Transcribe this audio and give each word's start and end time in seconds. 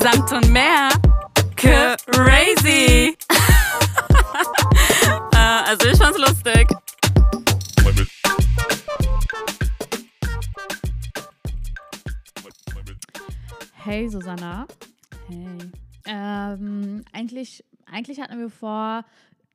Samt 0.00 0.32
und 0.32 0.50
mehr. 0.50 0.88
Crazy. 1.56 3.16
äh, 5.32 5.36
also 5.36 5.88
ich 5.88 5.98
fand's 5.98 6.18
lustig. 6.18 6.68
Hey 13.74 14.08
Susanna. 14.08 14.66
Hey. 15.28 15.70
Ähm, 16.06 17.04
eigentlich, 17.12 17.64
eigentlich 17.90 18.20
hatten 18.20 18.38
wir 18.38 18.50
vor, 18.50 19.04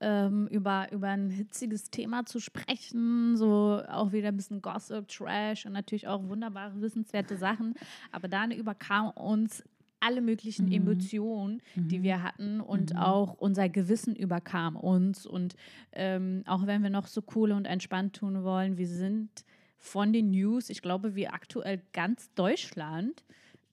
ähm, 0.01 0.47
über, 0.47 0.91
über 0.91 1.07
ein 1.09 1.29
hitziges 1.29 1.89
Thema 1.91 2.25
zu 2.25 2.39
sprechen, 2.39 3.37
so 3.37 3.81
auch 3.87 4.11
wieder 4.11 4.29
ein 4.29 4.35
bisschen 4.35 4.61
Gossip, 4.61 5.07
Trash 5.07 5.65
und 5.65 5.73
natürlich 5.73 6.07
auch 6.07 6.27
wunderbare, 6.27 6.81
wissenswerte 6.81 7.37
Sachen. 7.37 7.75
Aber 8.11 8.27
dann 8.27 8.51
überkam 8.51 9.11
uns 9.11 9.63
alle 9.99 10.21
möglichen 10.21 10.65
Mhm. 10.65 10.71
Emotionen, 10.71 11.61
die 11.75 11.99
Mhm. 11.99 12.03
wir 12.03 12.23
hatten 12.23 12.59
und 12.59 12.91
Mhm. 12.95 12.97
auch 12.97 13.33
unser 13.35 13.69
Gewissen 13.69 14.15
überkam 14.15 14.75
uns. 14.75 15.27
Und 15.27 15.55
ähm, 15.91 16.43
auch 16.47 16.65
wenn 16.65 16.81
wir 16.81 16.89
noch 16.89 17.05
so 17.05 17.21
cool 17.35 17.51
und 17.51 17.65
entspannt 17.65 18.15
tun 18.15 18.43
wollen, 18.43 18.77
wir 18.79 18.87
sind 18.87 19.29
von 19.77 20.11
den 20.11 20.31
News, 20.31 20.69
ich 20.71 20.81
glaube, 20.81 21.13
wie 21.15 21.27
aktuell 21.27 21.81
ganz 21.93 22.33
Deutschland 22.33 23.23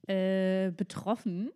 äh, 0.06 0.70
betroffen. 0.70 1.48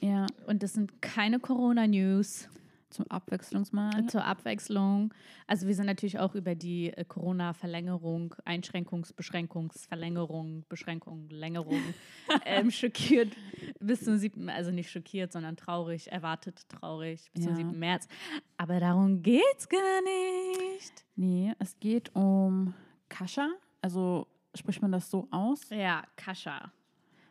Ja, 0.00 0.26
Und 0.46 0.62
das 0.62 0.74
sind 0.74 1.02
keine 1.02 1.38
Corona-News 1.40 2.48
zum 2.90 3.06
Abwechslungsmal. 3.10 4.06
zur 4.06 4.24
Abwechslung. 4.24 5.12
Also 5.46 5.66
wir 5.66 5.74
sind 5.74 5.86
natürlich 5.86 6.18
auch 6.18 6.34
über 6.34 6.54
die 6.54 6.92
äh, 6.92 7.04
Corona-Verlängerung, 7.04 8.34
Einschränkungs-, 8.44 9.14
Beschränkungs-, 9.14 9.86
Verlängerung, 9.88 10.64
Beschränkung, 10.68 11.28
Längerung 11.30 11.80
ähm, 12.44 12.70
schockiert 12.70 13.32
bis 13.80 14.04
zum 14.04 14.16
7., 14.16 14.48
also 14.50 14.70
nicht 14.70 14.90
schockiert, 14.90 15.32
sondern 15.32 15.56
traurig, 15.56 16.10
erwartet 16.10 16.68
traurig 16.68 17.30
bis 17.32 17.44
zum 17.44 17.52
Ja. 17.52 17.56
7. 17.56 17.78
März. 17.78 18.08
Aber 18.56 18.80
darum 18.80 19.22
geht's 19.22 19.68
gar 19.68 20.02
nicht. 20.02 21.04
Nee, 21.16 21.52
es 21.58 21.78
geht 21.80 22.14
um 22.14 22.74
Kascha. 23.08 23.48
Also 23.82 24.26
spricht 24.54 24.82
man 24.82 24.92
das 24.92 25.10
so 25.10 25.28
aus? 25.30 25.68
Ja, 25.70 26.02
Kascha. 26.16 26.72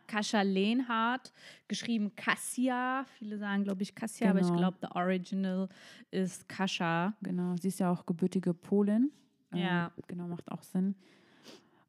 Kascha 0.09 0.41
Lehnhardt, 0.41 1.31
geschrieben 1.67 2.15
Kassia. 2.15 3.05
Viele 3.17 3.37
sagen, 3.37 3.63
glaube 3.63 3.83
ich, 3.83 3.93
Kassia, 3.93 4.31
aber 4.31 4.39
ich 4.39 4.47
Genau. 4.47 4.57
glaube, 4.57 4.77
the 4.81 4.87
original 4.95 5.69
ist 6.09 6.49
Kascha. 6.49 7.13
Genau, 7.21 7.55
sie 7.57 7.67
ist 7.67 7.79
ja 7.79 7.91
auch 7.91 8.05
gebürtige 8.05 8.53
Polin. 8.55 9.11
Ähm, 9.53 9.59
Ja. 9.59 9.91
Genau, 10.07 10.27
macht 10.27 10.51
auch 10.51 10.63
Sinn. 10.63 10.95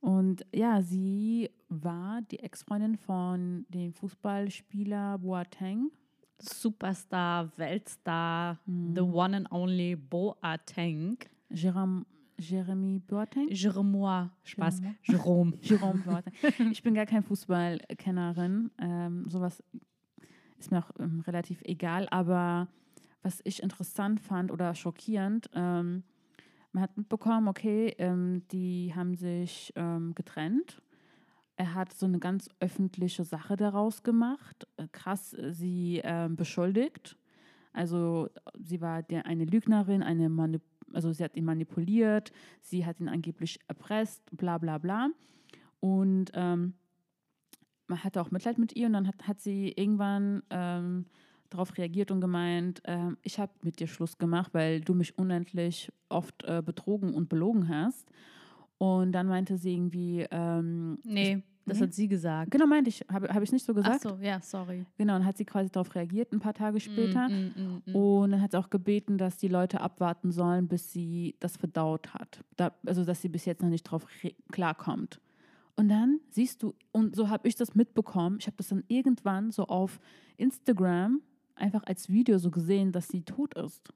Und 0.00 0.44
ja, 0.54 0.80
sie 0.82 1.50
war 1.68 2.20
die 2.22 2.40
Ex-Freundin 2.40 2.96
von 2.96 3.64
dem 3.68 3.92
Fußballspieler 3.94 5.18
Boateng. 5.18 5.90
Superstar, 6.38 7.50
Weltstar, 7.56 8.58
Mhm. 8.66 8.94
the 8.94 9.00
one 9.02 9.36
and 9.36 9.50
only 9.52 9.96
Boateng. 9.96 11.18
Jerome, 11.50 12.04
Jeremy 12.40 13.00
Boateng. 13.00 13.48
Jerome, 13.50 14.30
Spaß, 14.44 14.80
Jerome. 15.02 15.52
Jerome. 15.60 16.02
Boateng. 16.04 16.72
Ich 16.72 16.82
bin 16.82 16.94
gar 16.94 17.06
kein 17.06 17.22
Fußballkennerin. 17.22 18.70
Ähm, 18.78 19.28
sowas 19.28 19.62
ist 20.58 20.70
mir 20.70 20.78
auch 20.78 20.90
ähm, 20.98 21.20
relativ 21.26 21.60
egal. 21.62 22.08
Aber 22.10 22.68
was 23.22 23.40
ich 23.44 23.62
interessant 23.62 24.20
fand 24.20 24.50
oder 24.50 24.74
schockierend, 24.74 25.50
ähm, 25.54 26.02
man 26.72 26.82
hat 26.82 26.96
mitbekommen, 26.96 27.48
okay, 27.48 27.94
ähm, 27.98 28.42
die 28.52 28.92
haben 28.94 29.14
sich 29.16 29.72
ähm, 29.76 30.14
getrennt. 30.14 30.80
Er 31.56 31.74
hat 31.74 31.92
so 31.92 32.06
eine 32.06 32.20
ganz 32.20 32.48
öffentliche 32.60 33.24
Sache 33.24 33.56
daraus 33.56 34.02
gemacht. 34.02 34.66
Äh, 34.76 34.86
krass, 34.92 35.36
sie 35.50 36.00
ähm, 36.02 36.36
beschuldigt. 36.36 37.18
Also 37.72 38.30
sie 38.58 38.80
war 38.80 39.02
der, 39.02 39.26
eine 39.26 39.44
Lügnerin, 39.44 40.02
eine 40.02 40.28
Manip 40.28 40.62
also 40.92 41.12
sie 41.12 41.24
hat 41.24 41.36
ihn 41.36 41.44
manipuliert, 41.44 42.32
sie 42.60 42.86
hat 42.86 43.00
ihn 43.00 43.08
angeblich 43.08 43.58
erpresst, 43.68 44.22
bla 44.36 44.58
bla 44.58 44.78
bla. 44.78 45.08
Und 45.80 46.30
ähm, 46.34 46.74
man 47.86 48.04
hatte 48.04 48.20
auch 48.20 48.30
Mitleid 48.30 48.58
mit 48.58 48.76
ihr 48.76 48.86
und 48.86 48.92
dann 48.92 49.06
hat, 49.06 49.26
hat 49.26 49.40
sie 49.40 49.72
irgendwann 49.76 50.42
ähm, 50.50 51.06
darauf 51.50 51.76
reagiert 51.76 52.10
und 52.10 52.20
gemeint, 52.20 52.80
ähm, 52.84 53.18
ich 53.22 53.38
habe 53.38 53.52
mit 53.62 53.80
dir 53.80 53.88
Schluss 53.88 54.18
gemacht, 54.18 54.54
weil 54.54 54.80
du 54.80 54.94
mich 54.94 55.18
unendlich 55.18 55.92
oft 56.08 56.44
äh, 56.44 56.62
betrogen 56.64 57.12
und 57.12 57.28
belogen 57.28 57.68
hast. 57.68 58.10
Und 58.78 59.12
dann 59.12 59.26
meinte 59.26 59.58
sie 59.58 59.74
irgendwie, 59.74 60.26
ähm, 60.30 60.98
Nee, 61.04 61.42
das 61.66 61.78
Nee? 61.78 61.84
hat 61.84 61.94
sie 61.94 62.08
gesagt. 62.08 62.50
genau 62.50 62.66
meinte 62.66 62.88
ich, 62.88 63.04
habe 63.10 63.28
hab 63.28 63.42
ich 63.42 63.52
nicht 63.52 63.64
so 63.64 63.72
Ach 63.72 63.76
gesagt. 63.76 64.02
so, 64.02 64.18
ja, 64.20 64.40
sorry. 64.40 64.84
Genau, 64.98 65.16
und 65.16 65.24
hat 65.24 65.36
sie 65.36 65.44
quasi 65.44 65.70
darauf 65.70 65.94
reagiert, 65.94 66.32
ein 66.32 66.40
paar 66.40 66.54
Tage 66.54 66.80
später. 66.80 67.28
Mm, 67.28 67.32
mm, 67.32 67.62
mm, 67.62 67.82
mm. 67.92 67.94
Und 67.94 68.30
dann 68.32 68.40
hat 68.40 68.52
sie 68.52 68.58
auch 68.58 68.70
gebeten, 68.70 69.18
dass 69.18 69.36
die 69.36 69.48
Leute 69.48 69.80
abwarten 69.80 70.30
sollen, 70.30 70.68
bis 70.68 70.92
sie 70.92 71.36
das 71.40 71.56
verdaut 71.56 72.14
hat. 72.14 72.44
Da, 72.56 72.72
also, 72.86 73.04
dass 73.04 73.22
sie 73.22 73.28
bis 73.28 73.44
jetzt 73.44 73.62
noch 73.62 73.68
nicht 73.68 73.84
drauf 73.84 74.06
klarkommt. 74.50 75.20
Und 75.76 75.88
dann 75.88 76.20
siehst 76.30 76.62
du, 76.62 76.74
und 76.92 77.16
so 77.16 77.28
habe 77.28 77.48
ich 77.48 77.54
das 77.54 77.74
mitbekommen, 77.74 78.36
ich 78.40 78.46
habe 78.46 78.56
das 78.56 78.68
dann 78.68 78.84
irgendwann 78.88 79.50
so 79.50 79.66
auf 79.66 79.98
Instagram 80.36 81.22
einfach 81.54 81.84
als 81.84 82.08
Video 82.08 82.38
so 82.38 82.50
gesehen, 82.50 82.92
dass 82.92 83.08
sie 83.08 83.22
tot 83.22 83.54
ist. 83.54 83.92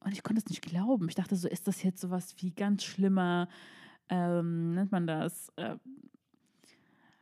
Und 0.00 0.12
ich 0.12 0.22
konnte 0.22 0.42
es 0.44 0.48
nicht 0.48 0.62
glauben. 0.62 1.08
Ich 1.08 1.14
dachte 1.14 1.36
so, 1.36 1.48
ist 1.48 1.66
das 1.68 1.82
jetzt 1.82 2.00
sowas 2.00 2.34
wie 2.38 2.50
ganz 2.50 2.82
schlimmer, 2.84 3.48
ähm, 4.08 4.74
nennt 4.74 4.92
man 4.92 5.06
das? 5.06 5.50
Äh, 5.56 5.76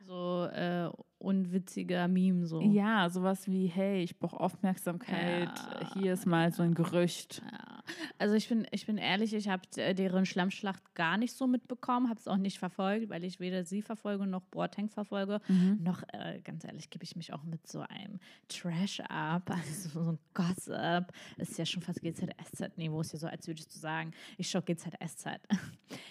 So 0.07 0.45
äh, 0.53 0.89
unwitziger 1.19 2.07
Meme 2.07 2.45
so. 2.45 2.61
ja, 2.61 3.09
sowas 3.09 3.47
wie, 3.47 3.67
hey, 3.67 4.01
ich 4.03 4.17
brauche 4.19 4.39
Aufmerksamkeit, 4.39 5.49
Ja. 5.49 5.93
hier 5.93 6.13
ist 6.13 6.25
mal 6.25 6.51
so 6.51 6.63
ein 6.63 6.73
Gerücht. 6.73 7.41
Ja. 7.51 7.80
Also 8.17 8.35
ich 8.35 8.47
bin, 8.47 8.67
ich 8.71 8.85
bin 8.85 8.97
ehrlich, 8.97 9.33
ich 9.33 9.49
habe 9.49 9.63
deren 9.75 10.25
Schlammschlacht 10.25 10.95
gar 10.95 11.17
nicht 11.17 11.33
so 11.33 11.47
mitbekommen, 11.47 12.09
habe 12.09 12.19
es 12.19 12.27
auch 12.27 12.37
nicht 12.37 12.59
verfolgt, 12.59 13.09
weil 13.09 13.23
ich 13.23 13.39
weder 13.39 13.63
sie 13.63 13.81
verfolge 13.81 14.25
noch 14.25 14.41
Boateng 14.43 14.89
verfolge. 14.89 15.39
Mhm. 15.47 15.79
Noch, 15.83 16.03
äh, 16.13 16.39
ganz 16.43 16.63
ehrlich, 16.63 16.89
gebe 16.89 17.03
ich 17.03 17.15
mich 17.15 17.33
auch 17.33 17.43
mit 17.43 17.67
so 17.67 17.81
einem 17.81 18.19
Trash 18.47 19.01
ab, 19.01 19.49
also 19.49 19.89
so, 19.89 20.11
ein 20.11 20.19
Gossip. 20.33 21.11
Ist 21.37 21.57
ja 21.57 21.65
schon 21.65 21.81
fast 21.81 22.01
GZSZ-Niveau, 22.01 23.01
ist 23.01 23.13
ja 23.13 23.19
so, 23.19 23.27
als 23.27 23.47
würdest 23.47 23.73
du 23.73 23.79
sagen, 23.79 24.11
ich 24.37 24.49
schaue 24.49 24.61
GZSZ. 24.65 25.39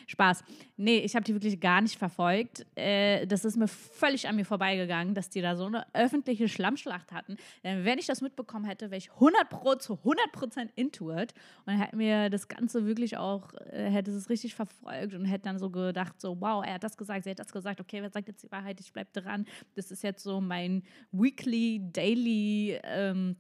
Spaß. 0.07 0.45
Nee, 0.77 0.99
ich 0.99 1.15
habe 1.15 1.25
die 1.25 1.35
wirklich 1.35 1.61
gar 1.61 1.81
nicht 1.81 1.97
verfolgt. 1.97 2.67
Äh, 2.75 3.27
das 3.27 3.45
ist 3.45 3.57
mir 3.57 3.69
völlig 3.69 4.29
an 4.29 4.37
mir 4.37 4.45
vorbeigegangen, 4.45 5.15
dass 5.15 5.31
die 5.31 5.41
da 5.41 5.57
so 5.57 5.67
eine 5.67 5.87
öffentliche 5.95 6.49
Schlammschlacht 6.49 7.13
hatten. 7.13 7.37
Denn 7.63 7.85
wenn 7.85 7.99
ich 7.99 8.07
das 8.07 8.21
mitbekommen 8.21 8.65
hätte, 8.65 8.91
wäre 8.91 8.99
ich 8.99 9.11
100 9.13 9.49
Pro 9.49 9.75
zu 9.77 9.95
100 9.95 10.33
Prozent 10.33 10.73
into 10.75 11.13
it 11.13 11.35
und 11.67 11.70
hätte 11.79 11.97
mir 11.97 12.31
das 12.31 12.49
Ganze 12.49 12.87
wirklich 12.87 13.17
auch, 13.17 13.53
äh, 13.71 13.91
hätte 13.91 14.11
es 14.11 14.29
richtig 14.29 14.55
verfolgt 14.55 15.15
und 15.15 15.25
hätte 15.25 15.45
dann 15.45 15.59
so 15.59 15.71
gedacht, 15.71 16.21
so, 16.21 16.41
wow, 16.41 16.65
er 16.65 16.75
hat 16.75 16.85
das 16.85 16.97
gesagt, 16.97 17.25
sie 17.25 17.31
hat 17.31 17.39
das 17.39 17.53
gesagt, 17.53 17.81
okay, 17.81 18.03
wer 18.03 18.11
sagt 18.11 18.29
jetzt 18.29 18.43
die 18.43 18.51
Wahrheit, 18.51 18.81
ich 18.81 18.93
bleibe 18.93 19.11
dran. 19.13 19.47
Das 19.75 19.91
ist 19.91 20.03
jetzt 20.03 20.23
so 20.23 20.41
mein 20.41 20.83
weekly, 21.13 21.81
daily 21.93 22.79
ähm, 22.85 23.37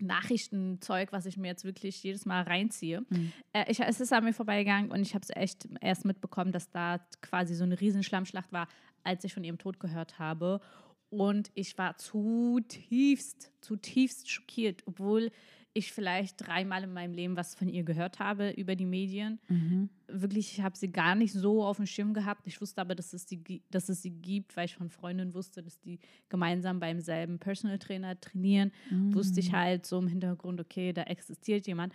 Nachrichtenzeug, 0.00 1.12
was 1.12 1.26
ich 1.26 1.36
mir 1.36 1.48
jetzt 1.48 1.64
wirklich 1.64 2.02
jedes 2.02 2.26
Mal 2.26 2.42
reinziehe. 2.42 3.02
Mhm. 3.08 3.32
Äh, 3.52 3.70
ich, 3.70 3.80
es 3.80 4.00
ist 4.00 4.12
an 4.12 4.24
mir 4.24 4.32
vorbeigegangen 4.32 4.90
und 4.90 5.00
ich 5.00 5.14
habe 5.14 5.22
es 5.22 5.34
echt 5.34 5.68
erst 5.80 6.04
mitbekommen, 6.04 6.52
dass 6.52 6.70
da 6.70 7.00
quasi 7.20 7.54
so 7.54 7.64
eine 7.64 7.80
riesen 7.80 8.02
Schlammschlacht 8.02 8.52
war, 8.52 8.68
als 9.02 9.24
ich 9.24 9.34
von 9.34 9.44
ihrem 9.44 9.58
Tod 9.58 9.80
gehört 9.80 10.18
habe. 10.18 10.60
Und 11.10 11.50
ich 11.54 11.76
war 11.78 11.96
zutiefst, 11.96 13.50
zutiefst 13.60 14.30
schockiert, 14.30 14.82
obwohl 14.86 15.30
ich 15.74 15.92
vielleicht 15.92 16.46
dreimal 16.46 16.82
in 16.84 16.92
meinem 16.92 17.14
Leben 17.14 17.36
was 17.36 17.54
von 17.54 17.68
ihr 17.68 17.84
gehört 17.84 18.18
habe 18.18 18.50
über 18.50 18.74
die 18.74 18.86
Medien. 18.86 19.38
Mhm. 19.48 19.90
Wirklich, 20.08 20.52
ich 20.52 20.62
habe 20.62 20.76
sie 20.76 20.90
gar 20.90 21.14
nicht 21.14 21.32
so 21.32 21.64
auf 21.64 21.76
dem 21.76 21.86
Schirm 21.86 22.14
gehabt. 22.14 22.42
Ich 22.46 22.60
wusste 22.60 22.80
aber, 22.80 22.94
dass 22.94 23.12
es, 23.12 23.26
die, 23.26 23.62
dass 23.70 23.88
es 23.88 24.02
sie 24.02 24.10
gibt, 24.10 24.56
weil 24.56 24.64
ich 24.64 24.74
von 24.74 24.90
Freundinnen 24.90 25.34
wusste, 25.34 25.62
dass 25.62 25.78
die 25.80 25.98
gemeinsam 26.28 26.80
beim 26.80 27.00
selben 27.00 27.38
Personal 27.38 27.78
Trainer 27.78 28.18
trainieren. 28.20 28.72
Wusste 29.14 29.40
ich 29.40 29.52
halt 29.52 29.86
so 29.86 29.98
im 29.98 30.08
Hintergrund, 30.08 30.60
okay, 30.60 30.92
da 30.92 31.02
existiert 31.04 31.66
jemand. 31.66 31.92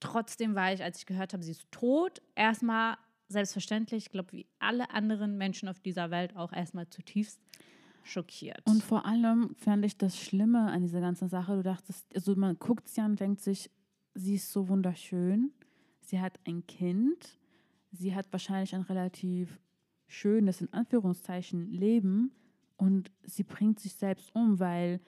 Trotzdem 0.00 0.54
war 0.54 0.72
ich, 0.72 0.82
als 0.82 0.98
ich 0.98 1.06
gehört 1.06 1.32
habe, 1.32 1.42
sie 1.42 1.52
ist 1.52 1.70
tot, 1.70 2.22
erstmal 2.34 2.96
selbstverständlich, 3.28 4.04
ich 4.06 4.12
glaube, 4.12 4.32
wie 4.32 4.46
alle 4.58 4.90
anderen 4.90 5.36
Menschen 5.36 5.68
auf 5.68 5.80
dieser 5.80 6.10
Welt 6.10 6.36
auch 6.36 6.52
erstmal 6.52 6.88
zutiefst 6.88 7.40
schockiert. 8.04 8.62
Und 8.66 8.82
vor 8.82 9.06
allem 9.06 9.54
fand 9.56 9.84
ich 9.84 9.96
das 9.96 10.18
Schlimme 10.18 10.70
an 10.70 10.82
dieser 10.82 11.00
ganzen 11.00 11.28
Sache. 11.28 11.56
Du 11.56 11.62
dachtest, 11.62 12.06
also 12.14 12.34
man 12.36 12.58
guckt 12.58 12.88
sie 12.88 13.00
an 13.00 13.12
und 13.12 13.20
denkt 13.20 13.40
sich, 13.40 13.70
sie 14.14 14.34
ist 14.34 14.52
so 14.52 14.68
wunderschön. 14.68 15.52
Sie 16.00 16.20
hat 16.20 16.38
ein 16.46 16.66
Kind. 16.66 17.38
Sie 17.90 18.14
hat 18.14 18.32
wahrscheinlich 18.32 18.74
ein 18.74 18.82
relativ 18.82 19.58
schönes, 20.06 20.60
in 20.60 20.72
Anführungszeichen, 20.72 21.70
Leben. 21.70 22.32
Und 22.76 23.10
sie 23.22 23.44
bringt 23.44 23.80
sich 23.80 23.94
selbst 23.94 24.34
um, 24.34 24.58
weil 24.58 25.00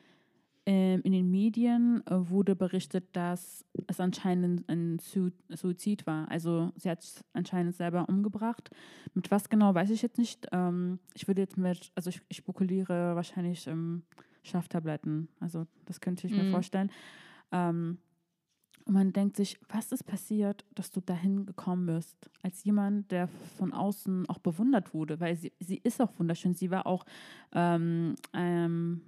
ähm, 0.66 1.00
in 1.02 1.12
den 1.12 1.30
Medien 1.30 2.02
äh, 2.06 2.28
wurde 2.28 2.56
berichtet, 2.56 3.14
dass 3.14 3.64
es 3.86 4.00
anscheinend 4.00 4.68
ein 4.68 4.98
Su 4.98 5.30
Suizid 5.48 6.06
war. 6.06 6.28
Also 6.30 6.72
sie 6.76 6.90
hat 6.90 7.02
sich 7.02 7.22
anscheinend 7.32 7.76
selber 7.76 8.08
umgebracht. 8.08 8.70
Mit 9.14 9.30
was 9.30 9.48
genau, 9.48 9.74
weiß 9.74 9.90
ich 9.90 10.02
jetzt 10.02 10.18
nicht. 10.18 10.46
Ähm, 10.52 10.98
ich 11.14 11.28
würde 11.28 11.40
jetzt 11.42 11.56
mit, 11.56 11.92
also 11.94 12.10
ich, 12.10 12.20
ich 12.28 12.38
spekuliere 12.38 13.14
wahrscheinlich 13.14 13.66
ähm, 13.68 14.02
Schlaftabletten. 14.42 15.28
Also 15.40 15.66
das 15.84 16.00
könnte 16.00 16.26
ich 16.26 16.32
mir 16.32 16.42
Mhm. 16.44 16.50
vorstellen. 16.50 16.90
Ähm, 17.52 17.98
und 18.86 18.92
man 18.94 19.12
denkt 19.12 19.36
sich, 19.36 19.58
was 19.68 19.90
ist 19.90 20.04
passiert, 20.04 20.64
dass 20.74 20.90
du 20.92 21.00
dahin 21.00 21.44
gekommen 21.46 21.86
bist, 21.86 22.30
als 22.42 22.62
jemand, 22.62 23.10
der 23.10 23.26
von 23.58 23.72
außen 23.72 24.28
auch 24.28 24.38
bewundert 24.38 24.94
wurde, 24.94 25.18
weil 25.18 25.34
sie, 25.36 25.52
sie 25.58 25.78
ist 25.82 26.00
auch 26.00 26.12
wunderschön. 26.18 26.54
Sie 26.54 26.70
war 26.70 26.86
auch, 26.86 27.04
ähm, 27.52 28.14
ähm, 28.32 29.00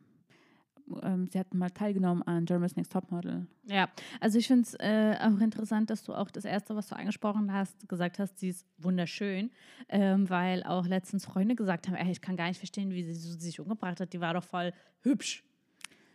ähm, 1.02 1.26
sie 1.28 1.38
hat 1.38 1.52
mal 1.54 1.70
teilgenommen 1.70 2.22
an 2.22 2.44
Germany's 2.44 2.76
Next 2.76 2.92
Topmodel. 2.92 3.46
Ja, 3.66 3.88
also 4.20 4.38
ich 4.38 4.46
finde 4.46 4.62
es 4.62 4.74
äh, 4.74 5.16
auch 5.20 5.40
interessant, 5.40 5.90
dass 5.90 6.02
du 6.04 6.14
auch 6.14 6.30
das 6.30 6.44
Erste, 6.44 6.74
was 6.76 6.88
du 6.88 6.96
angesprochen 6.96 7.52
hast, 7.52 7.88
gesagt 7.88 8.18
hast, 8.18 8.38
sie 8.38 8.48
ist 8.48 8.66
wunderschön, 8.78 9.50
ähm, 9.88 10.28
weil 10.30 10.62
auch 10.64 10.86
letztens 10.86 11.24
Freunde 11.24 11.54
gesagt 11.54 11.88
haben, 11.88 11.94
ey, 11.94 12.10
ich 12.10 12.20
kann 12.20 12.36
gar 12.36 12.48
nicht 12.48 12.58
verstehen, 12.58 12.90
wie 12.90 13.04
sie 13.04 13.14
so 13.14 13.38
sich 13.38 13.60
umgebracht 13.60 14.00
hat, 14.00 14.12
die 14.12 14.20
war 14.20 14.34
doch 14.34 14.44
voll 14.44 14.72
hübsch. 15.02 15.44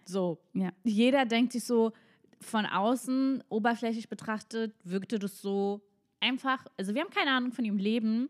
So, 0.06 0.40
Ja. 0.54 0.72
jeder 0.84 1.26
denkt 1.26 1.54
sich 1.54 1.64
so, 1.64 1.94
von 2.42 2.66
außen, 2.66 3.42
oberflächlich 3.50 4.10
betrachtet, 4.10 4.74
wirkte 4.84 5.18
das 5.18 5.42
so 5.42 5.82
einfach, 6.20 6.66
also 6.78 6.94
wir 6.94 7.02
haben 7.02 7.10
keine 7.10 7.32
Ahnung 7.32 7.52
von 7.54 7.64
ihrem 7.66 7.78
Leben 7.78 8.30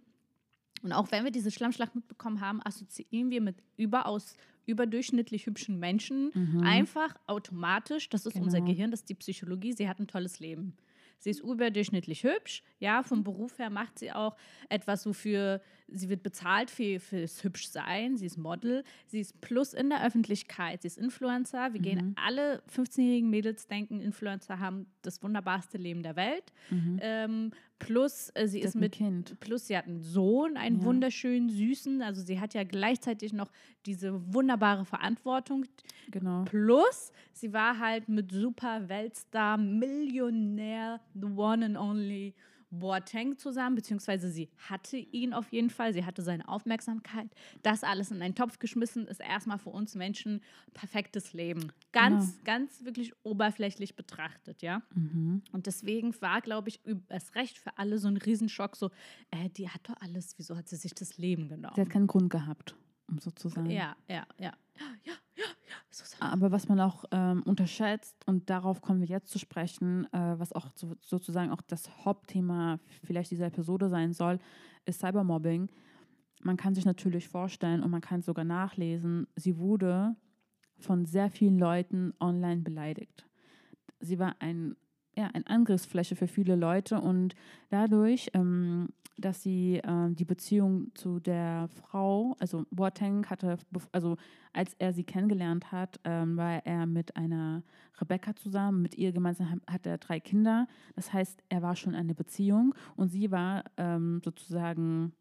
und 0.84 0.92
auch 0.92 1.12
wenn 1.12 1.24
wir 1.24 1.31
diese 1.31 1.50
Schlammschlacht 1.51 1.95
mitbekommen 1.95 2.42
haben, 2.42 2.62
assoziieren 2.63 3.30
wir 3.31 3.42
mit 3.42 3.56
überaus 3.78 4.36
überdurchschnittlich 4.65 5.45
hübschen 5.45 5.80
Menschen 5.80 6.31
einfach 6.63 7.15
automatisch, 7.27 8.10
das 8.10 8.25
ist 8.25 8.36
unser 8.36 8.60
Mhm. 8.60 8.65
Genau. 8.65 8.75
Gehirn, 8.75 8.92
das 8.92 9.01
ist 9.01 9.10
die 9.10 9.15
Psychologie, 9.15 9.74
sie 9.74 9.88
hat 9.89 10.00
ein 10.00 10.07
tolles 10.07 10.39
Leben. 10.39 10.74
Sie 11.23 11.29
ist 11.29 11.39
überdurchschnittlich 11.39 12.23
hübsch, 12.25 12.63
ja, 12.79 13.01
vom 13.01 13.23
Beruf 13.23 13.57
her 13.57 13.69
macht 13.69 13.97
sie 13.99 14.11
auch 14.11 14.35
etwas, 14.67 15.05
wofür 15.05 15.61
sie 15.87 16.09
wird 16.09 16.21
bezahlt 16.21 16.69
für, 16.69 16.99
fürs 16.99 17.41
Hübschsein. 17.43 18.17
Sie 18.17 18.25
ist 18.25 18.37
Model, 18.37 18.83
sie 19.07 19.21
ist 19.21 19.39
plus 19.39 19.73
in 19.73 19.89
der 19.89 20.05
Öffentlichkeit, 20.05 20.81
sie 20.81 20.87
ist 20.87 20.97
Influencer. 20.97 21.71
Wir 21.73 21.79
Mhm. 21.79 21.83
gehen 21.83 22.15
alle 22.17 22.61
15-jährigen 22.67 23.29
Mädels 23.29 23.67
denken, 23.67 24.01
Influencer 24.01 24.59
haben 24.59 24.85
das 25.01 25.23
wunderbarste 25.23 25.77
Leben 25.77 26.03
der 26.03 26.17
Welt. 26.17 26.51
Ähm, 26.99 27.51
plus 27.79 28.29
äh, 28.35 28.47
sie 28.47 28.57
Mhm. 28.57 28.61
Sie 28.63 28.67
ist 28.67 28.75
mit 28.75 28.91
Kind. 28.93 29.39
Plus 29.39 29.67
sie 29.67 29.77
hat 29.77 29.85
einen 29.87 30.01
Sohn, 30.01 30.57
einen 30.57 30.79
Ja. 30.79 30.83
wunderschönen, 30.85 31.49
süßen. 31.49 32.01
Also 32.01 32.21
sie 32.21 32.39
hat 32.41 32.53
ja 32.53 32.63
gleichzeitig 32.63 33.31
noch 33.33 33.49
diese 33.85 34.33
wunderbare 34.33 34.83
Verantwortung. 34.85 35.65
Genau. 36.11 36.43
Plus 36.45 37.11
sie 37.33 37.53
war 37.53 37.79
halt 37.79 38.09
mit 38.09 38.31
super 38.31 38.89
Weltstar, 38.89 39.57
Millionär, 39.57 40.99
the 41.13 41.27
one 41.27 41.63
and 41.65 41.77
only 41.77 42.36
Boateng 42.75 43.38
zusammen, 43.38 43.75
beziehungsweise 43.75 44.31
sie 44.31 44.50
hatte 44.57 44.98
ihn 44.98 45.33
auf 45.36 45.51
jeden 45.54 45.69
Fall, 45.69 45.94
sie 45.94 46.06
hatte 46.06 46.24
seine 46.24 46.48
Aufmerksamkeit. 46.48 47.30
Das 47.62 47.83
alles 47.83 48.10
in 48.10 48.19
einen 48.19 48.33
Topf 48.33 48.57
geschmissen 48.57 49.06
ist 49.06 49.19
erstmal 49.19 49.60
für 49.60 49.69
uns 49.69 49.94
Menschen 49.94 50.42
perfektes 50.74 51.33
Leben. 51.33 51.71
Ganz, 51.92 52.31
Genau. 52.31 52.44
ganz 52.45 52.83
wirklich 52.83 53.13
oberflächlich 53.21 53.95
betrachtet, 53.95 54.63
ja. 54.63 54.81
Mhm. 54.95 55.44
Und 55.51 55.68
deswegen 55.68 56.19
war, 56.19 56.42
glaube 56.42 56.69
ich, 56.69 56.80
erst 57.10 57.36
recht 57.36 57.59
für 57.59 57.77
alle 57.77 58.00
so 58.00 58.07
ein 58.07 58.18
Riesenschock, 58.18 58.75
so, 58.75 58.89
äh, 59.30 59.50
die 59.51 59.69
hat 59.69 59.88
doch 59.88 59.95
alles, 60.01 60.33
wieso 60.39 60.57
hat 60.57 60.68
sie 60.68 60.77
sich 60.77 60.95
das 60.95 61.19
Leben 61.19 61.50
genommen? 61.50 61.75
Sie 61.75 61.81
hat 61.81 61.92
keinen 61.92 62.07
Grund 62.07 62.31
gehabt, 62.31 62.75
um 63.07 63.19
so 63.19 63.30
zu 63.30 63.50
sein. 63.50 63.69
ja, 63.69 63.95
ja, 64.09 64.25
ja. 64.39 64.51
Ja, 65.06 65.13
ja, 65.35 65.44
ja. 65.45 66.31
Aber 66.31 66.51
was 66.51 66.68
man 66.68 66.80
auch 66.80 67.06
ähm, 67.12 67.44
unterschätzt, 67.44 68.15
und 68.25 68.50
darauf 68.50 68.81
kommen 68.81 69.01
wir 69.01 69.07
jetzt 69.07 69.30
zu 69.31 69.39
sprechen, 69.39 70.06
äh, 70.13 70.39
was 70.39 70.53
auch 70.53 70.69
so, 70.75 70.95
sozusagen 71.01 71.51
auch 71.51 71.62
das 71.62 72.06
Hauptthema 72.06 72.80
vielleicht 73.03 73.31
dieser 73.31 73.47
Episode 73.47 73.89
sein 73.89 74.13
soll, 74.13 74.39
ist 74.85 75.00
Cybermobbing. 75.00 75.69
Man 76.41 76.57
kann 76.57 76.75
sich 76.75 76.85
natürlich 76.85 77.27
vorstellen 77.27 77.83
und 77.83 77.91
man 77.91 78.01
kann 78.01 78.21
sogar 78.21 78.45
nachlesen, 78.45 79.27
sie 79.35 79.57
wurde 79.57 80.15
von 80.80 81.06
sehr 81.06 81.30
vielen 81.30 81.57
Leuten 81.57 82.13
online 82.19 82.62
beleidigt. 82.62 83.25
Sie 84.00 84.19
war 84.19 84.35
ein, 84.39 84.75
ja, 85.15 85.30
eine 85.33 85.48
Angriffsfläche 85.48 86.15
für 86.15 86.27
viele 86.27 86.56
Leute 86.56 87.00
und 87.00 87.36
dadurch, 87.69 88.30
ähm, 88.33 88.89
dass 89.18 89.44
sie 89.44 89.80
ähm, 89.83 90.15
die 90.15 90.25
Beziehung 90.25 90.92
zu 90.95 91.19
der 91.19 91.68
Frau, 91.68 92.36
also 92.39 92.65
Boateng 92.71 93.25
hatte, 93.30 93.57
also 93.92 94.18
als 94.54 94.74
er 94.80 94.92
sie 94.92 95.04
kennengelernt 95.04 95.71
hat, 95.71 96.00
ähm, 96.04 96.36
war 96.36 96.65
er 96.65 96.88
mit 96.88 97.15
einer 97.15 97.62
Rebecca 98.01 98.36
zusammen. 98.36 98.81
Mit 98.81 98.98
ihr 98.98 99.12
gemeinsam 99.12 99.51
ha- 99.51 99.71
hat 99.74 99.86
er 99.86 100.00
drei 100.00 100.19
Kinder. 100.19 100.68
Das 100.95 101.13
heißt, 101.13 101.44
er 101.50 101.62
war 101.62 101.75
schon 101.75 101.94
in 101.94 102.00
einer 102.00 102.16
Beziehung 102.16 102.74
und 102.95 103.09
sie 103.09 103.30
war 103.30 103.66
ähm, 103.77 104.19
sozusagen 104.24 105.13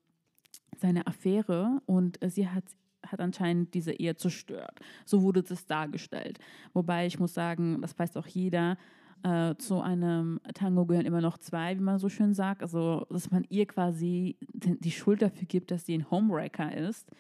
seine 0.79 1.07
Affäre 1.07 1.83
und 1.87 2.23
äh, 2.23 2.31
sie 2.31 2.49
hat 2.49 2.65
hat 3.05 3.21
anscheinend 3.21 3.75
diese 3.75 3.93
Ehe 3.93 4.15
zerstört. 4.15 4.79
So 5.05 5.23
wurde 5.23 5.41
es 5.41 5.67
dargestellt. 5.67 6.39
Wobei 6.73 7.05
ich 7.05 7.19
muss 7.19 7.35
sagen, 7.35 7.81
das 7.83 7.99
weiß 7.99 8.17
auch 8.17 8.29
jeder, 8.29 8.79
äh, 9.25 9.55
zu 9.57 9.81
einem 9.81 10.41
Tango 10.55 10.87
gehören 10.87 11.07
immer 11.07 11.21
noch 11.21 11.39
zwei, 11.39 11.77
wie 11.77 11.83
man 11.83 11.99
so 11.99 12.09
schön 12.09 12.35
sagt. 12.35 12.63
Also, 12.63 13.07
dass 13.11 13.31
man 13.31 13.45
ihr 13.49 13.67
quasi 13.67 14.37
die 14.41 14.91
Schuld 14.91 15.23
dafür 15.23 15.47
gibt, 15.47 15.71
dass 15.71 15.87
sie 15.87 15.95
ein 15.95 16.11
Homewrecker 16.11 16.77
ist, 16.77 17.11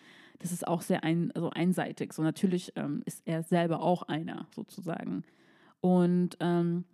das 0.41 0.51
ist 0.51 0.67
auch 0.67 0.83
sehr 0.83 1.05
ein, 1.05 1.31
also 1.33 1.51
einseitig. 1.51 2.13
So 2.13 2.23
natürlich 2.23 2.73
ähm, 2.77 3.03
ist 3.07 3.23
er 3.25 3.43
selber 3.45 3.81
auch 3.81 4.03
einer 4.03 4.47
sozusagen. 4.55 5.23
Und 5.81 6.37
ähm, 6.41 6.85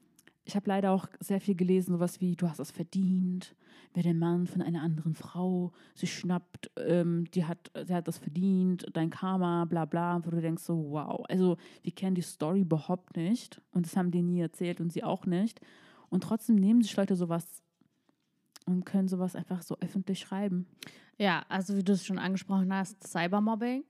ich 0.48 0.56
habe 0.56 0.66
leider 0.66 0.92
auch 0.92 1.06
sehr 1.20 1.42
viel 1.42 1.54
gelesen, 1.54 1.92
sowas 1.92 2.22
wie, 2.22 2.34
du 2.34 2.48
hast 2.48 2.58
es 2.58 2.70
verdient, 2.70 3.54
wer 3.92 4.02
den 4.02 4.18
Mann 4.18 4.46
von 4.46 4.62
einer 4.62 4.80
anderen 4.80 5.14
Frau 5.14 5.72
sich 5.94 6.16
schnappt, 6.16 6.70
ähm, 6.78 7.30
die 7.32 7.44
hat, 7.44 7.70
der 7.74 7.96
hat 7.96 8.08
das 8.08 8.16
verdient, 8.16 8.86
dein 8.94 9.10
Karma, 9.10 9.66
bla 9.66 9.84
bla, 9.84 10.24
wo 10.24 10.30
du 10.30 10.40
denkst 10.40 10.62
so, 10.62 10.92
wow. 10.92 11.22
Also 11.28 11.58
wir 11.82 11.92
kennen 11.92 12.14
die 12.14 12.22
Story 12.22 12.62
überhaupt 12.62 13.14
nicht 13.14 13.60
und 13.72 13.84
das 13.84 13.94
haben 13.94 14.10
die 14.10 14.22
nie 14.22 14.40
erzählt 14.40 14.80
und 14.80 14.90
sie 14.90 15.04
auch 15.04 15.26
nicht. 15.26 15.60
Und 16.08 16.22
trotzdem 16.22 16.56
nehmen 16.56 16.80
sich 16.80 16.96
Leute 16.96 17.14
sowas 17.14 17.62
und 18.64 18.86
können 18.86 19.08
sowas 19.08 19.36
einfach 19.36 19.60
so 19.60 19.76
öffentlich 19.80 20.18
schreiben. 20.18 20.66
Ja, 21.18 21.44
also 21.50 21.76
wie 21.76 21.84
du 21.84 21.92
es 21.92 22.06
schon 22.06 22.18
angesprochen 22.18 22.72
hast, 22.72 23.06
Cybermobbing. 23.06 23.84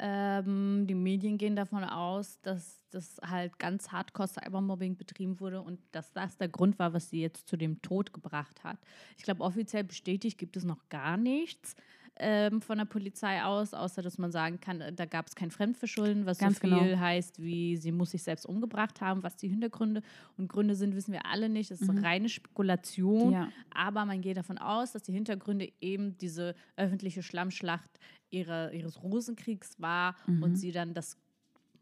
Ähm, 0.00 0.86
die 0.86 0.94
Medien 0.94 1.36
gehen 1.36 1.54
davon 1.54 1.84
aus, 1.84 2.40
dass 2.40 2.77
das 2.90 3.16
halt 3.22 3.58
ganz 3.58 3.90
hardcore 3.92 4.28
Cybermobbing 4.28 4.96
betrieben 4.96 5.40
wurde 5.40 5.62
und 5.62 5.80
dass 5.92 6.12
das 6.12 6.36
der 6.36 6.48
Grund 6.48 6.78
war, 6.78 6.92
was 6.92 7.10
sie 7.10 7.20
jetzt 7.20 7.48
zu 7.48 7.56
dem 7.56 7.80
Tod 7.82 8.12
gebracht 8.12 8.62
hat. 8.64 8.78
Ich 9.16 9.22
glaube, 9.24 9.42
offiziell 9.42 9.84
bestätigt 9.84 10.38
gibt 10.38 10.56
es 10.56 10.64
noch 10.64 10.88
gar 10.88 11.16
nichts 11.16 11.74
ähm, 12.20 12.60
von 12.60 12.78
der 12.78 12.84
Polizei 12.84 13.44
aus, 13.44 13.74
außer 13.74 14.02
dass 14.02 14.18
man 14.18 14.32
sagen 14.32 14.58
kann, 14.58 14.80
äh, 14.80 14.92
da 14.92 15.04
gab 15.06 15.28
es 15.28 15.36
kein 15.36 15.52
Fremdverschulden, 15.52 16.26
was 16.26 16.38
Ganz 16.38 16.56
so 16.58 16.66
viel 16.66 16.76
genau. 16.76 16.98
heißt, 16.98 17.40
wie 17.40 17.76
sie 17.76 17.92
muss 17.92 18.10
sich 18.10 18.24
selbst 18.24 18.44
umgebracht 18.44 19.00
haben. 19.00 19.22
Was 19.22 19.36
die 19.36 19.46
Hintergründe 19.48 20.02
und 20.36 20.48
Gründe 20.48 20.74
sind, 20.74 20.96
wissen 20.96 21.12
wir 21.12 21.26
alle 21.26 21.48
nicht. 21.48 21.70
Es 21.70 21.80
ist 21.80 21.90
reine 22.02 22.28
Spekulation. 22.28 23.32
Ja. 23.32 23.48
Aber 23.72 24.04
man 24.04 24.20
geht 24.20 24.36
davon 24.36 24.58
aus, 24.58 24.90
dass 24.92 25.04
die 25.04 25.12
Hintergründe 25.12 25.70
eben 25.80 26.18
diese 26.18 26.56
öffentliche 26.76 27.22
Schlammschlacht 27.22 27.90
ihre, 28.30 28.74
ihres 28.74 29.00
Rosenkriegs 29.00 29.80
war 29.80 30.16
Mhm. 30.26 30.42
und 30.42 30.56
sie 30.56 30.72
dann 30.72 30.94
das 30.94 31.16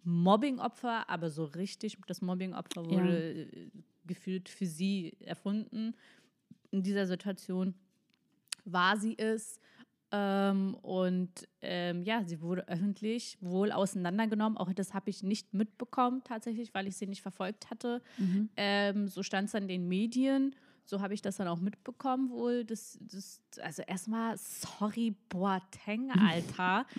Mobbingopfer, 0.07 1.11
aber 1.11 1.31
so 1.31 1.45
richtig, 1.45 1.99
das 2.07 2.23
Mobbingopfer 2.23 2.83
Ja. 2.83 2.91
wurde 2.91 3.33
äh, 3.33 3.71
gefühlt 4.07 4.49
für 4.49 4.67
sie 4.67 5.17
erfunden. 5.21 5.95
In 6.71 6.83
dieser 6.83 7.07
Situation 7.07 7.75
war 8.65 8.97
sie 8.97 9.19
es. 9.19 9.61
Ähm, 10.13 10.75
und 10.83 11.49
ähm, 11.61 12.03
ja, 12.03 12.23
sie 12.25 12.41
wurde 12.41 12.69
öffentlich 12.69 13.37
wohl 13.41 13.73
auseinandergenommen. 13.73 14.57
Auch 14.57 14.73
das 14.73 14.95
habe 14.95 15.11
ich 15.11 15.25
nicht 15.25 15.53
mitbekommen 15.53 16.23
tatsächlich, 16.23 16.73
weil 16.75 16.87
ich 16.87 16.97
sie 16.97 17.09
nicht 17.09 17.23
verfolgt 17.23 17.69
hatte. 17.71 18.01
Mhm. 18.17 18.49
Ähm, 18.57 19.09
so 19.09 19.25
stand 19.25 19.49
es 19.49 19.55
an 19.57 19.67
den 19.67 19.89
Medien. 19.89 20.55
So 20.85 21.01
habe 21.01 21.15
ich 21.15 21.23
das 21.23 21.39
dann 21.39 21.49
auch 21.49 21.59
mitbekommen 21.61 22.31
wohl. 22.31 22.65
Das, 22.65 22.97
das, 23.01 23.43
also 23.61 23.83
erstmal, 23.83 24.37
sorry, 24.39 25.17
Boateng, 25.29 26.13
Alter. 26.13 26.87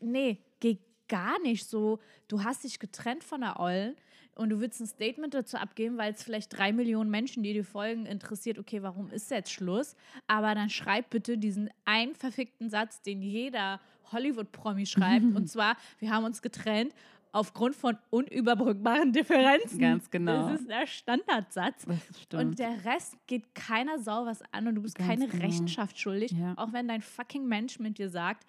Nee, 0.00 0.38
geht 0.60 0.80
gar 1.12 1.38
nicht 1.40 1.66
so. 1.68 1.98
Du 2.26 2.42
hast 2.42 2.64
dich 2.64 2.78
getrennt 2.78 3.22
von 3.22 3.42
der 3.42 3.60
Ollen 3.60 3.96
und 4.34 4.48
du 4.48 4.60
willst 4.60 4.80
ein 4.80 4.86
Statement 4.86 5.34
dazu 5.34 5.58
abgeben, 5.58 5.98
weil 5.98 6.14
es 6.14 6.22
vielleicht 6.22 6.56
drei 6.56 6.72
Millionen 6.72 7.10
Menschen, 7.10 7.42
die 7.42 7.52
dir 7.52 7.66
folgen, 7.66 8.06
interessiert, 8.06 8.58
okay, 8.58 8.82
warum 8.82 9.10
ist 9.10 9.30
jetzt 9.30 9.52
Schluss? 9.52 9.94
Aber 10.26 10.54
dann 10.54 10.70
schreib 10.70 11.10
bitte 11.10 11.36
diesen 11.36 11.68
einen 11.84 12.14
verfickten 12.14 12.70
Satz, 12.70 13.02
den 13.02 13.20
jeder 13.20 13.78
Hollywood-Promi 14.10 14.86
schreibt. 14.86 15.24
und 15.36 15.50
zwar, 15.50 15.76
wir 15.98 16.10
haben 16.10 16.24
uns 16.24 16.40
getrennt 16.40 16.94
aufgrund 17.30 17.76
von 17.76 17.98
unüberbrückbaren 18.08 19.12
Differenzen. 19.12 19.78
Ganz 19.78 20.10
genau. 20.10 20.48
Das 20.48 20.60
ist 20.60 20.68
der 20.70 20.86
Standardsatz. 20.86 21.86
Und 22.32 22.58
der 22.58 22.84
Rest 22.86 23.16
geht 23.26 23.54
keiner 23.54 23.98
Sau 23.98 24.24
was 24.24 24.42
an 24.52 24.66
und 24.66 24.76
du 24.76 24.82
bist 24.82 24.96
Ganz 24.96 25.08
keine 25.10 25.28
genau. 25.28 25.44
Rechenschaft 25.44 25.98
schuldig, 25.98 26.32
Ja. 26.32 26.54
auch 26.56 26.72
wenn 26.72 26.88
dein 26.88 27.02
fucking 27.02 27.46
Mensch 27.46 27.78
mit 27.78 27.98
dir 27.98 28.08
sagt, 28.08 28.46